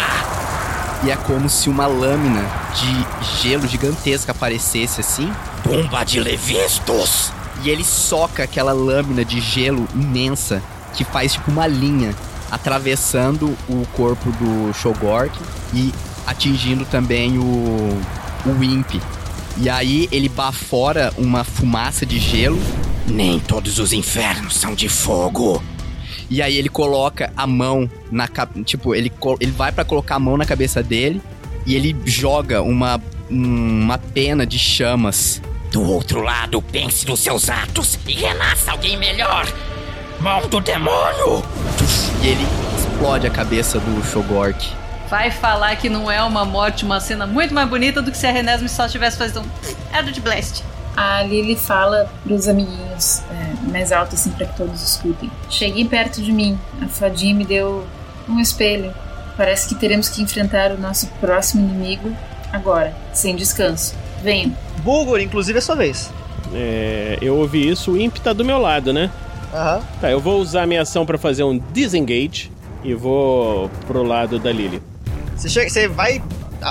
[1.04, 5.34] E é como se uma lâmina de gelo gigantesca aparecesse assim.
[5.64, 7.32] Tumba de Levistos!
[7.64, 10.62] E ele soca aquela lâmina de gelo imensa
[10.94, 12.16] que faz tipo uma linha
[12.52, 15.38] atravessando o corpo do Shogork
[15.74, 15.94] e
[16.28, 17.98] atingindo também o,
[18.46, 18.96] o Imp.
[19.58, 22.60] E aí ele bafora uma fumaça de gelo.
[23.08, 25.62] Nem todos os infernos são de fogo.
[26.30, 28.64] E aí ele coloca a mão na cabeça.
[28.64, 31.22] Tipo, ele, ele vai pra colocar a mão na cabeça dele
[31.66, 35.42] e ele joga uma, um- uma pena de chamas.
[35.72, 39.46] Do outro lado, pense nos seus atos e renasça alguém melhor.
[40.22, 41.44] Mão do demônio!
[42.22, 42.48] E ele
[42.78, 44.72] explode a cabeça do Shogork.
[45.10, 48.28] Vai falar que não é uma morte, uma cena muito mais bonita do que se
[48.28, 50.64] a Renesme só tivesse fazendo um Eldritch Blast.
[50.96, 55.32] A Lily fala pros amiguinhos é, mais alto, assim, pra que todos escutem.
[55.50, 56.60] Cheguei perto de mim.
[56.80, 57.84] A fadinha me deu
[58.30, 58.94] um espelho.
[59.36, 62.16] Parece que teremos que enfrentar o nosso próximo inimigo
[62.54, 63.96] agora, sem descanso.
[64.22, 64.56] Venham.
[64.84, 66.12] Bulgor, inclusive, é sua vez.
[66.54, 69.10] É, eu ouvi isso, o Imp tá do meu lado, né?
[69.54, 69.82] Aham.
[70.00, 72.52] Tá, eu vou usar minha ação pra fazer um disengage
[72.84, 74.82] e vou pro lado da Lily.
[75.36, 76.22] Você, chega, você vai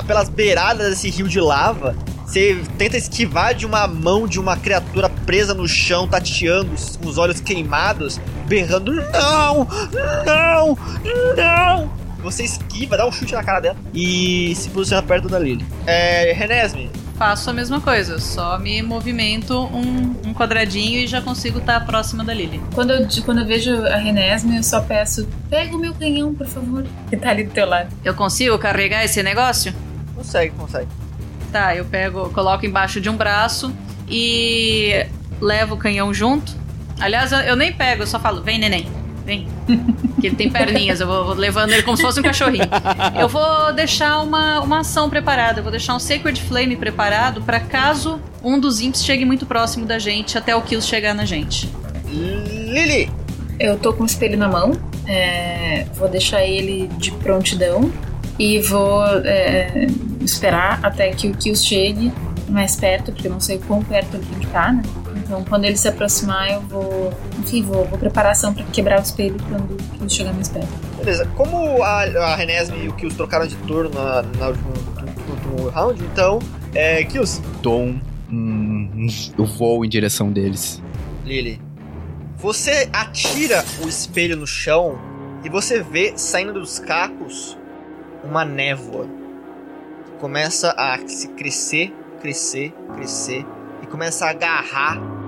[0.06, 5.08] pelas beiradas desse rio de lava, você tenta esquivar de uma mão de uma criatura
[5.08, 6.70] presa no chão, tateando,
[7.02, 9.66] com os olhos queimados, berrando: Não!
[10.24, 10.78] Não!
[11.36, 11.99] Não!
[12.22, 15.64] Você esquiva, dá um chute na cara dela e se posiciona perto da Lily.
[15.86, 16.32] É.
[16.32, 16.90] Renesme,
[17.20, 22.24] Faço a mesma coisa, só me movimento um, um quadradinho e já consigo estar próxima
[22.24, 22.62] da Lily.
[22.74, 26.46] Quando eu, quando eu vejo a Renesme, eu só peço: pega o meu canhão, por
[26.46, 27.94] favor, que tá ali do teu lado.
[28.02, 29.74] Eu consigo carregar esse negócio?
[30.16, 30.88] consegue, consegue.
[31.52, 33.70] Tá, eu pego, coloco embaixo de um braço
[34.08, 35.04] e
[35.42, 36.56] levo o canhão junto.
[36.98, 38.88] Aliás, eu, eu nem pego, eu só falo, vem neném,
[39.24, 39.46] vem.
[40.20, 42.68] Que ele tem perninhas, eu vou, vou levando ele como se fosse um cachorrinho.
[43.18, 47.60] Eu vou deixar uma, uma ação preparada, eu vou deixar um Sacred Flame preparado para
[47.60, 51.70] caso um dos imps chegue muito próximo da gente até o Kills chegar na gente.
[52.06, 53.10] Lily!
[53.58, 54.72] Eu tô com o espelho na mão,
[55.06, 57.92] é, vou deixar ele de prontidão
[58.38, 59.86] e vou é,
[60.22, 62.10] esperar até que o Kills chegue
[62.48, 64.82] mais perto, porque eu não sei quão perto ele tem que estar, né?
[65.30, 67.12] Então, quando ele se aproximar, eu vou.
[67.38, 70.66] Enfim, vou, vou preparar a ação pra quebrar o espelho quando Kills chegar mais perto.
[70.96, 75.68] Beleza, como a, a Renesme e o Kills trocaram de turno na, na no último
[75.68, 76.40] round, então,
[76.74, 77.04] é.
[77.04, 79.06] Kills, Dou um, um- um-
[79.38, 80.82] Eu vou em direção deles.
[81.24, 81.62] Lily,
[82.36, 84.98] você atira o espelho no chão
[85.44, 87.56] e você vê saindo dos cacos
[88.24, 89.06] uma névoa.
[90.18, 93.46] Começa a se crescer, crescer, crescer
[93.80, 95.19] e começa a agarrar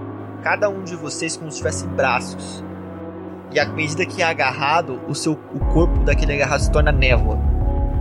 [0.43, 2.65] cada um de vocês como se tivessem braços.
[3.53, 7.39] E à medida que é agarrado, o seu o corpo daquele agarrado se torna névoa.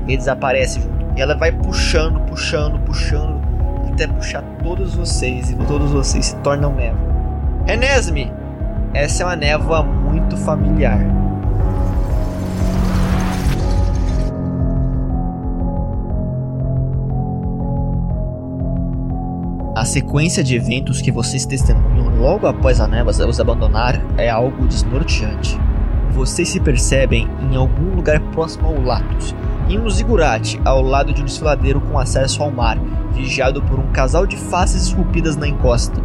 [0.07, 1.17] Ele desaparece junto.
[1.17, 3.41] E ela vai puxando, puxando, puxando
[3.91, 7.11] até puxar todos vocês e todos vocês se tornam névoa.
[7.65, 8.31] Renesme,
[8.93, 10.99] essa é uma névoa muito familiar.
[19.81, 24.67] A sequência de eventos que vocês testemunham logo após a névoa os abandonar é algo
[24.67, 25.59] desnorteante.
[26.11, 29.33] Vocês se percebem em algum lugar próximo ao Latus,
[29.67, 32.77] em um zigurate ao lado de um desfiladeiro com acesso ao mar,
[33.11, 35.99] vigiado por um casal de faces esculpidas na encosta,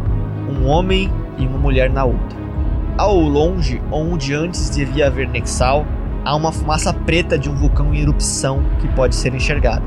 [0.49, 2.39] um homem e uma mulher na outra.
[2.97, 5.85] Ao longe, onde antes devia haver Nexal,
[6.25, 9.85] há uma fumaça preta de um vulcão em erupção que pode ser enxergada.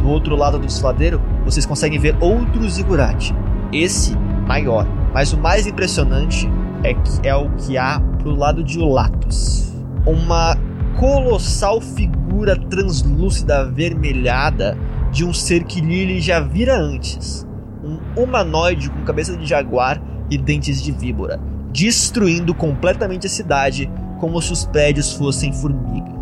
[0.00, 3.34] Do outro lado do desfiladeiro, vocês conseguem ver outro zigurate,
[3.72, 4.14] esse
[4.46, 6.46] maior, mas o mais impressionante
[6.84, 9.72] é que é o que há pro lado de Ulatus.
[10.04, 10.58] Uma
[10.98, 14.76] colossal figura translúcida avermelhada
[15.10, 17.46] de um ser que Lily já vira antes.
[17.82, 21.40] Um humanoide com cabeça de jaguar e dentes de víbora,
[21.72, 23.90] destruindo completamente a cidade
[24.20, 26.17] como se os prédios fossem formigas.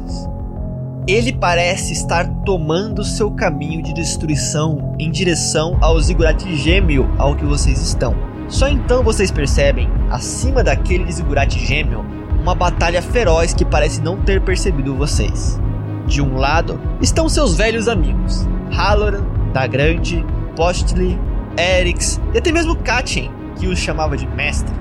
[1.07, 7.45] Ele parece estar tomando seu caminho de destruição em direção ao zigurate gêmeo ao que
[7.45, 8.13] vocês estão.
[8.49, 12.05] Só então vocês percebem, acima daquele zigurate gêmeo,
[12.43, 15.61] uma batalha feroz que parece não ter percebido vocês.
[16.09, 20.27] De um lado estão seus velhos amigos, Halloran, Da Grande,
[20.57, 21.17] Postly,
[21.57, 23.31] Erix e até mesmo Katyn,
[23.61, 24.75] que os chamava de mestre.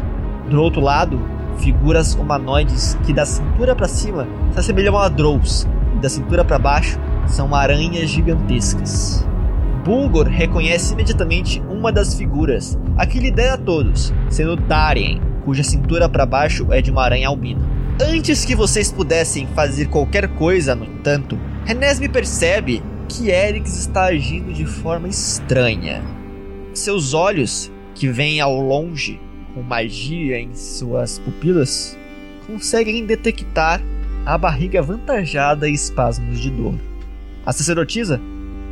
[0.50, 1.22] Do outro lado,
[1.60, 5.68] figuras humanoides que da cintura para cima se assemelham a Drows
[6.06, 9.26] da cintura para baixo são aranhas gigantescas.
[9.84, 16.24] Bulgor reconhece imediatamente uma das figuras, a que lidera todos, sendo Darien, cuja cintura para
[16.24, 17.68] baixo é de uma aranha albina.
[18.00, 24.54] Antes que vocês pudessem fazer qualquer coisa, no entanto, Renesme percebe que Erix está agindo
[24.54, 26.04] de forma estranha.
[26.72, 29.20] Seus olhos, que vêm ao longe
[29.56, 31.98] com magia em suas pupilas,
[32.46, 33.82] conseguem detectar
[34.26, 36.74] a barriga avantajada e espasmos de dor.
[37.46, 38.20] A sacerdotisa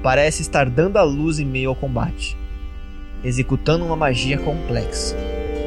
[0.02, 2.36] parece estar dando à luz em meio ao combate,
[3.24, 5.16] executando uma magia complexa.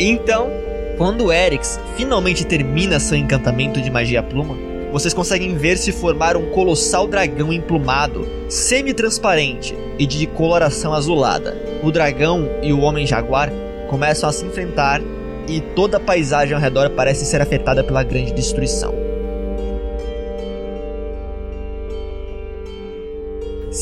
[0.00, 0.50] Então,
[0.98, 4.56] quando Erix finalmente termina seu encantamento de magia pluma,
[4.92, 11.56] vocês conseguem ver se formar um colossal dragão emplumado, semi-transparente e de coloração azulada.
[11.82, 13.50] O dragão e o homem jaguar
[13.88, 15.00] começam a se enfrentar
[15.48, 19.05] e toda a paisagem ao redor parece ser afetada pela grande destruição.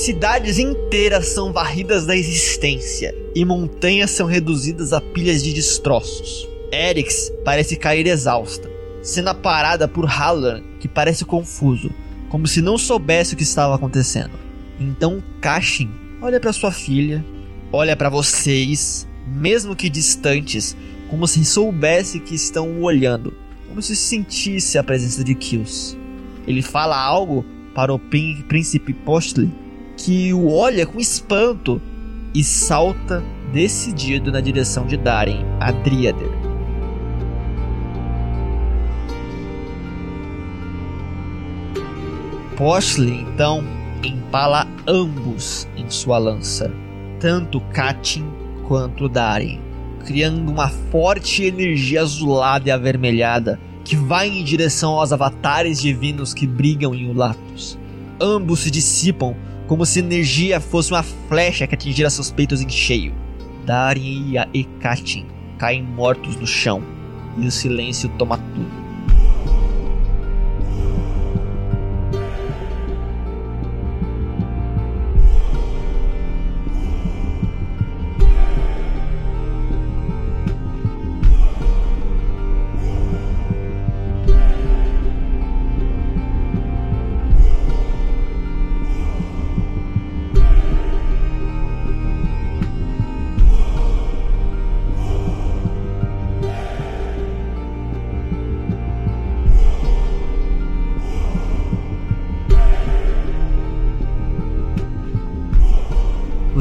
[0.04, 6.46] Cidades inteiras são varridas da existência e montanhas são reduzidas a pilhas de destroços.
[6.70, 8.70] Erix parece cair exausta,
[9.02, 11.90] sendo parada por Halloran, que parece confuso,
[12.28, 14.32] como se não soubesse o que estava acontecendo.
[14.78, 15.90] Então Kashin
[16.20, 17.24] olha para sua filha,
[17.72, 20.76] olha para vocês, mesmo que distantes,
[21.08, 23.32] como se soubesse que estão o olhando,
[23.66, 25.96] como se sentisse a presença de Kills.
[26.46, 27.42] Ele fala algo
[27.74, 29.63] para o príncipe Postley,
[29.96, 31.80] que o olha com espanto
[32.34, 33.22] e salta
[33.52, 36.30] decidido na direção de Darien, a Dríader.
[42.56, 43.64] Postley então
[44.02, 46.72] empala ambos em sua lança,
[47.18, 48.24] tanto Katin
[48.66, 49.60] quanto Darien,
[50.04, 56.46] criando uma forte energia azulada e avermelhada que vai em direção aos avatares divinos que
[56.46, 57.78] brigam em Ulatus.
[58.20, 59.34] Ambos se dissipam
[59.66, 63.14] como se energia fosse uma flecha que atingira seus peitos em cheio.
[63.64, 65.26] Darien e Katin
[65.58, 66.82] caem mortos no chão
[67.38, 68.83] e o silêncio toma tudo.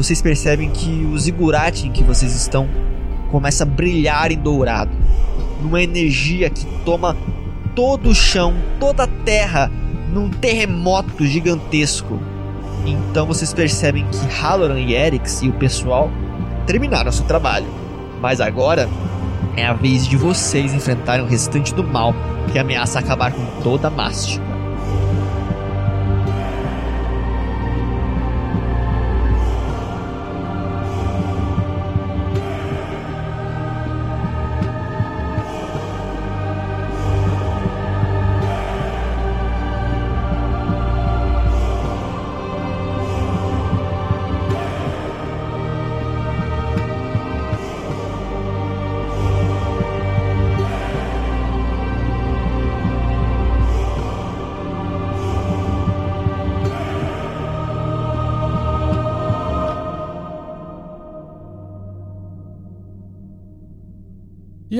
[0.04, 2.68] Vocês percebem que o zigurate em que vocês estão
[3.30, 4.90] começa a brilhar em dourado,
[5.62, 7.16] numa energia que toma
[7.74, 9.72] todo o chão, toda a terra,
[10.12, 12.20] num terremoto gigantesco.
[12.84, 16.10] Então vocês percebem que Halloran e Erix e o pessoal
[16.66, 17.66] terminaram seu trabalho,
[18.20, 18.90] mas agora
[19.56, 22.14] é a vez de vocês enfrentarem o restante do mal
[22.52, 24.53] que ameaça acabar com toda a mástica.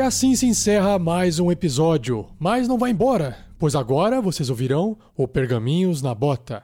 [0.04, 2.26] Assim se encerra mais um episódio.
[2.38, 6.62] Mas não vai embora, pois agora vocês ouvirão o Pergaminhos na Bota.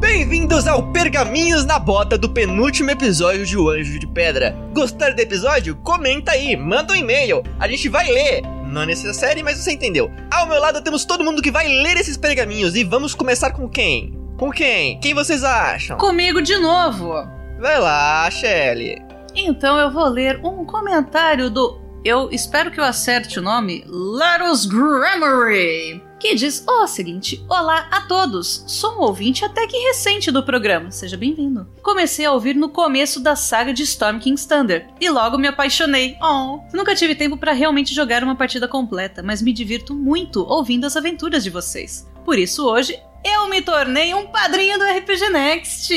[0.00, 4.56] Bem-vindos ao Pergaminhos na Bota do penúltimo episódio de O Anjo de Pedra.
[4.72, 5.76] Gostaram do episódio?
[5.76, 8.42] Comenta aí, manda um e-mail, a gente vai ler.
[8.66, 10.10] Não é nessa série, mas você entendeu.
[10.30, 13.68] Ao meu lado temos todo mundo que vai ler esses pergaminhos e vamos começar com
[13.68, 14.15] quem?
[14.38, 15.00] Com quem?
[15.00, 15.96] Quem vocês acham?
[15.96, 17.14] Comigo de novo.
[17.58, 19.02] Vai lá, Shelly.
[19.34, 21.80] Então eu vou ler um comentário do.
[22.04, 23.82] Eu espero que eu acerte o nome.
[23.86, 26.02] Larus Grammary.
[26.20, 28.62] Que diz o seguinte: Olá a todos!
[28.66, 31.66] Sou um ouvinte até que recente do programa, seja bem-vindo.
[31.82, 36.14] Comecei a ouvir no começo da saga de Storm King's Thunder e logo me apaixonei.
[36.22, 36.60] Oh.
[36.74, 40.94] Nunca tive tempo para realmente jogar uma partida completa, mas me divirto muito ouvindo as
[40.94, 42.06] aventuras de vocês.
[42.24, 45.92] Por isso hoje eu me tornei um padrinho do RPG Next!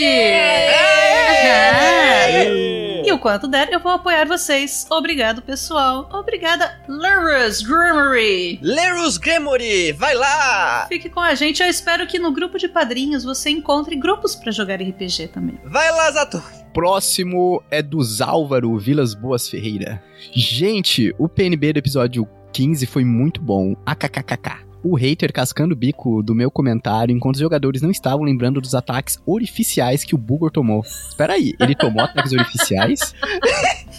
[3.05, 4.87] E o quanto der, eu vou apoiar vocês.
[4.89, 6.09] Obrigado, pessoal.
[6.11, 8.59] Obrigada, Lerus Grammary.
[8.61, 10.87] Lerus Grammary, vai lá!
[10.87, 11.61] Fique com a gente.
[11.61, 15.59] Eu espero que no grupo de padrinhos você encontre grupos para jogar RPG também.
[15.65, 16.41] Vai lá, Zato.
[16.73, 20.03] Próximo é do Álvaro Vilas Boas Ferreira.
[20.33, 23.75] Gente, o PNB do episódio 15 foi muito bom.
[23.85, 28.61] AKKKK o hater cascando o bico do meu comentário enquanto os jogadores não estavam lembrando
[28.61, 30.81] dos ataques orificiais que o Bugor tomou.
[30.81, 33.13] Espera aí, ele tomou ataques orificiais?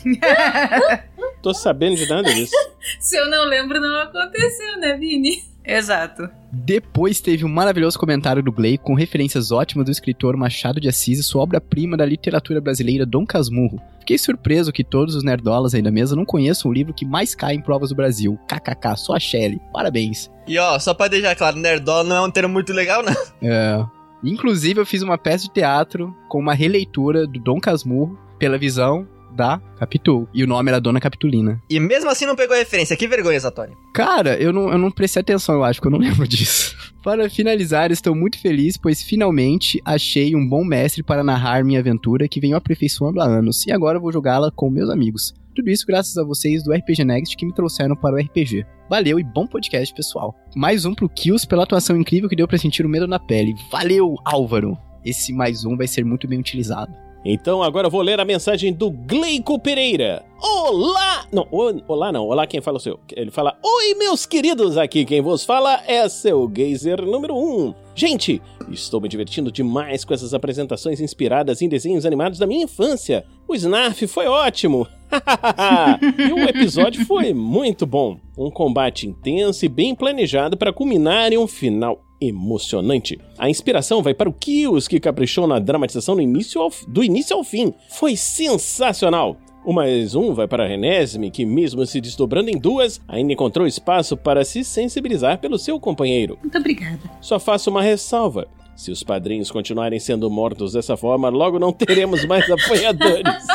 [1.43, 2.55] Tô sabendo de nada disso.
[2.99, 5.50] Se eu não lembro, não aconteceu, né, Vini?
[5.65, 6.29] Exato.
[6.53, 11.19] Depois teve um maravilhoso comentário do Gley com referências ótimas do escritor Machado de Assis
[11.19, 13.81] e sua obra-prima da literatura brasileira, Dom Casmurro.
[14.01, 17.35] Fiquei surpreso que todos os nerdolas aí da mesa não conheçam o livro que mais
[17.35, 18.39] cai em provas do Brasil.
[18.49, 19.61] KKK, só a Shelley.
[19.73, 20.31] Parabéns.
[20.49, 23.15] E ó, só pra deixar claro, nerdola não é um termo muito legal, não.
[23.43, 23.85] É.
[24.23, 29.07] Inclusive, eu fiz uma peça de teatro com uma releitura do Dom Casmurro pela visão
[29.35, 30.29] da Capitu.
[30.35, 31.61] E o nome era Dona Capitulina.
[31.69, 32.97] E mesmo assim não pegou a referência.
[32.97, 33.73] Que vergonha, Satori.
[33.95, 36.77] Cara, eu não, eu não prestei atenção, eu acho, que eu não lembro disso.
[37.03, 42.29] Para finalizar, estou muito feliz, pois finalmente achei um bom mestre para narrar minha aventura
[42.29, 43.67] que venho aperfeiçoando há anos.
[43.67, 45.35] E agora vou jogá-la com meus amigos.
[45.55, 48.65] Tudo isso graças a vocês do RPG Next que me trouxeram para o RPG.
[48.89, 50.35] Valeu e bom podcast, pessoal.
[50.55, 53.55] Mais um pro Kills pela atuação incrível que deu para sentir o medo na pele.
[53.71, 54.77] Valeu, Álvaro.
[55.05, 56.93] esse mais um vai ser muito bem utilizado.
[57.25, 60.25] Então agora eu vou ler a mensagem do Gleico Pereira.
[60.41, 61.27] Olá!
[61.31, 61.47] Não,
[61.87, 62.99] olá não, olá quem fala o seu.
[63.15, 67.75] Ele fala: Oi, meus queridos, aqui quem vos fala é seu Geyser número 1.
[67.95, 68.41] Gente,
[68.71, 73.27] estou me divertindo demais com essas apresentações inspiradas em desenhos animados da minha infância.
[73.47, 74.87] O Snarf foi ótimo.
[76.19, 78.19] e o episódio foi muito bom.
[78.39, 83.19] Um combate intenso e bem planejado para culminar em um final emocionante.
[83.39, 87.37] A inspiração vai para o Kills, que caprichou na dramatização no início ao- do início
[87.37, 87.73] ao fim.
[87.89, 89.37] Foi sensacional!
[89.63, 93.67] O mais um vai para a Renesme, que mesmo se desdobrando em duas, ainda encontrou
[93.67, 96.39] espaço para se sensibilizar pelo seu companheiro.
[96.41, 96.99] Muito obrigada.
[97.21, 98.49] Só faço uma ressalva.
[98.75, 103.47] Se os padrinhos continuarem sendo mortos dessa forma, logo não teremos mais apoiadores.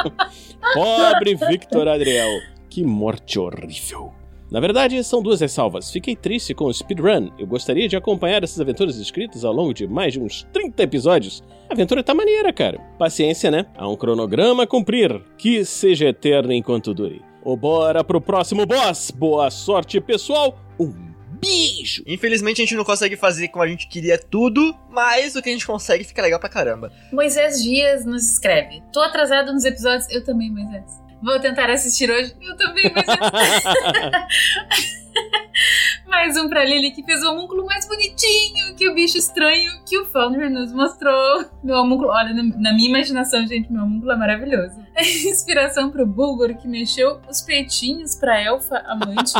[0.72, 2.40] Pobre Victor Adriel.
[2.70, 4.12] Que morte horrível.
[4.54, 5.90] Na verdade, são duas ressalvas.
[5.90, 7.28] Fiquei triste com o speedrun.
[7.36, 11.42] Eu gostaria de acompanhar essas aventuras escritas ao longo de mais de uns 30 episódios.
[11.68, 12.78] A aventura tá maneira, cara.
[12.96, 13.66] Paciência, né?
[13.76, 15.20] Há um cronograma a cumprir.
[15.36, 17.20] Que seja eterno enquanto dure.
[17.42, 19.10] Ou bora pro próximo boss.
[19.10, 20.56] Boa sorte, pessoal.
[20.78, 20.94] Um
[21.40, 22.04] beijo.
[22.06, 25.52] Infelizmente a gente não consegue fazer como a gente queria tudo, mas o que a
[25.52, 26.92] gente consegue fica legal pra caramba.
[27.12, 28.84] Moisés Dias nos escreve.
[28.92, 30.08] Tô atrasado nos episódios.
[30.12, 31.03] Eu também, Moisés.
[31.24, 32.34] Vou tentar assistir hoje.
[32.42, 33.18] Eu também, Moisés.
[36.06, 39.96] mais um pra Lily que fez o homúnculo mais bonitinho que o bicho estranho que
[39.96, 41.46] o Founder nos mostrou.
[41.62, 44.76] Meu homúnculo, olha, na, minha imaginação, gente, meu homúnculo é maravilhoso.
[45.00, 49.32] Inspiração pro Bulgor que mexeu os peitinhos pra elfa amante.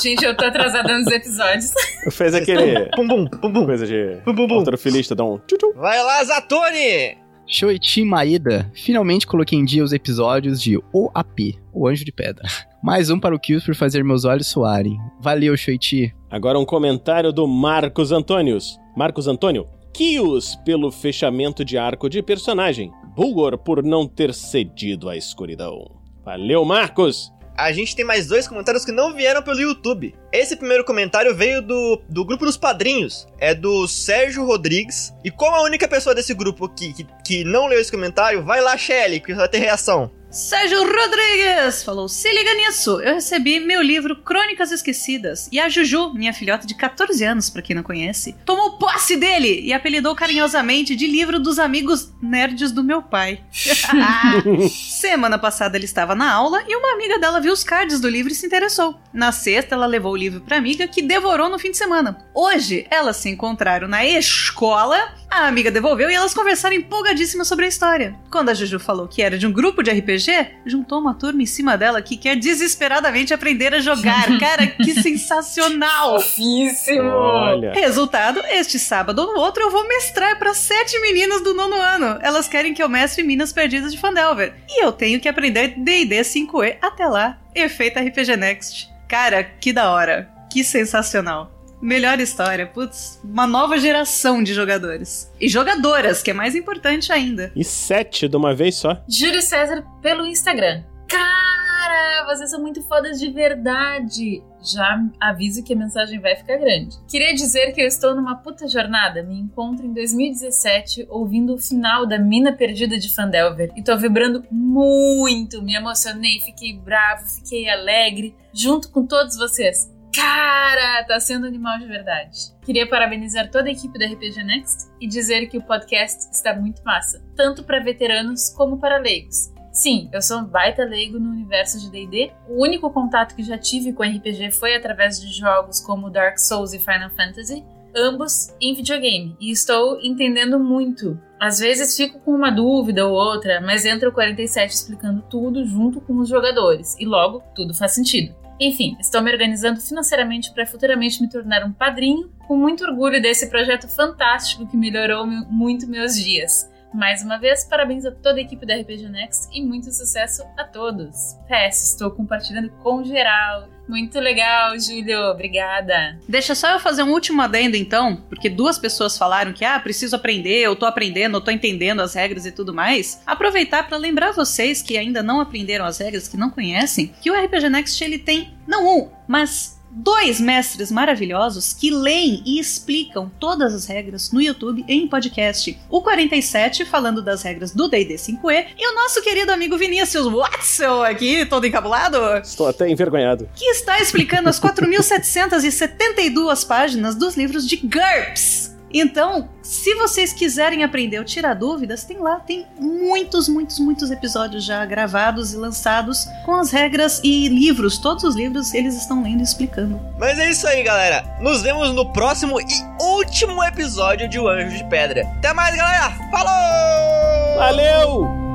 [0.00, 1.72] gente, eu tô atrasada nos episódios.
[2.12, 2.88] Fez aquele.
[2.94, 3.66] Pum bum, pum bum.
[3.66, 4.20] Coisa de.
[4.24, 4.58] Pum bum bum.
[4.58, 5.40] Ultrafilista, dá um.
[5.74, 7.21] Vai lá, Zatoni!
[7.52, 12.48] Shoichi Maeda, finalmente coloquei em dia os episódios de OAP, o Anjo de Pedra.
[12.82, 14.98] Mais um para o Kills por fazer meus olhos suarem.
[15.20, 16.14] Valeu, Shoichi.
[16.30, 18.80] Agora um comentário do Marcos Antônios.
[18.96, 19.66] Marcos Antônio.
[19.92, 22.90] Kios pelo fechamento de arco de personagem.
[23.14, 26.00] Bulgor por não ter cedido à escuridão.
[26.24, 27.30] Valeu, Marcos!
[27.62, 30.12] A gente tem mais dois comentários que não vieram pelo YouTube.
[30.32, 33.28] Esse primeiro comentário veio do, do grupo dos padrinhos.
[33.38, 35.14] É do Sérgio Rodrigues.
[35.22, 38.60] E como a única pessoa desse grupo aqui que, que não leu esse comentário, vai
[38.60, 40.10] lá, Shelly, que vai ter reação.
[40.32, 46.14] Sérgio Rodrigues falou: se liga nisso, eu recebi meu livro Crônicas Esquecidas e a Juju,
[46.14, 50.96] minha filhota de 14 anos, pra quem não conhece, tomou posse dele e apelidou carinhosamente
[50.96, 53.42] de livro dos amigos nerds do meu pai.
[54.72, 58.32] Semana passada ele estava na aula e uma amiga dela viu os cards do livro
[58.32, 58.98] e se interessou.
[59.12, 62.24] Na sexta, ela levou o livro pra amiga que devorou no fim de semana.
[62.34, 67.68] Hoje, elas se encontraram na escola, a amiga devolveu e elas conversaram empolgadíssimas sobre a
[67.68, 68.14] história.
[68.30, 70.21] Quando a Juju falou que era de um grupo de RPG,
[70.64, 74.26] juntou uma turma em cima dela que quer desesperadamente aprender a jogar.
[74.38, 76.20] Cara, que sensacional!
[76.20, 77.10] Fofíssimo!
[77.10, 77.72] Olha.
[77.72, 82.18] Resultado, este sábado ou no outro eu vou mestrar para sete meninas do nono ano.
[82.22, 84.54] Elas querem que eu mestre Minas Perdidas de Fandelver.
[84.68, 87.38] E eu tenho que aprender D&D 5e até lá.
[87.54, 88.88] Efeito RPG Next.
[89.08, 90.30] Cara, que da hora.
[90.50, 91.51] Que sensacional.
[91.82, 92.64] Melhor história.
[92.64, 95.28] Putz, uma nova geração de jogadores.
[95.40, 97.50] E jogadoras, que é mais importante ainda.
[97.56, 99.02] E sete de uma vez só.
[99.08, 100.84] Júlio César pelo Instagram.
[101.08, 104.42] Cara, vocês são muito fodas de verdade.
[104.62, 106.96] Já aviso que a mensagem vai ficar grande.
[107.08, 109.24] Queria dizer que eu estou numa puta jornada.
[109.24, 114.44] Me encontro em 2017 ouvindo o final da Mina Perdida de Fandelver e tô vibrando
[114.52, 115.60] muito.
[115.60, 119.91] Me emocionei, fiquei bravo, fiquei alegre, junto com todos vocês.
[120.14, 122.38] Cara, tá sendo animal de verdade.
[122.64, 126.82] Queria parabenizar toda a equipe da RPG Next e dizer que o podcast está muito
[126.84, 129.50] massa, tanto para veteranos como para leigos.
[129.72, 132.30] Sim, eu sou um baita leigo no universo de D&D.
[132.46, 136.74] O único contato que já tive com RPG foi através de jogos como Dark Souls
[136.74, 137.64] e Final Fantasy,
[137.96, 141.18] ambos em videogame, e estou entendendo muito.
[141.40, 146.02] Às vezes fico com uma dúvida ou outra, mas entra o 47 explicando tudo junto
[146.02, 148.41] com os jogadores, e logo tudo faz sentido.
[148.60, 153.48] Enfim, estou me organizando financeiramente para futuramente me tornar um padrinho, com muito orgulho desse
[153.48, 156.70] projeto fantástico que melhorou muito meus dias.
[156.94, 160.64] Mais uma vez, parabéns a toda a equipe da RPG Next e muito sucesso a
[160.64, 161.36] todos.
[161.48, 163.68] PS, estou compartilhando com geral.
[163.88, 165.18] Muito legal, Júlio.
[165.30, 166.18] Obrigada.
[166.28, 170.16] Deixa só eu fazer um último adendo então, porque duas pessoas falaram que ah, preciso
[170.16, 173.20] aprender, eu tô aprendendo, eu tô entendendo as regras e tudo mais.
[173.26, 177.34] Aproveitar para lembrar vocês que ainda não aprenderam as regras, que não conhecem, que o
[177.34, 183.74] RPG Next ele tem não um, mas dois mestres maravilhosos que leem e explicam todas
[183.74, 185.78] as regras no YouTube em podcast.
[185.90, 191.02] O 47 falando das regras do D&D 5e e o nosso querido amigo Vinícius Watson
[191.02, 193.46] aqui, todo encabulado, Estou até envergonhado.
[193.54, 198.71] que está explicando as 4.772 páginas dos livros de GURPS.
[198.92, 204.64] Então, se vocês quiserem aprender ou tirar dúvidas, tem lá, tem muitos, muitos, muitos episódios
[204.64, 207.98] já gravados e lançados com as regras e livros.
[207.98, 210.00] Todos os livros eles estão lendo e explicando.
[210.18, 211.24] Mas é isso aí, galera.
[211.40, 215.26] Nos vemos no próximo e último episódio de O Anjo de Pedra.
[215.38, 216.10] Até mais, galera.
[216.30, 218.51] Falou!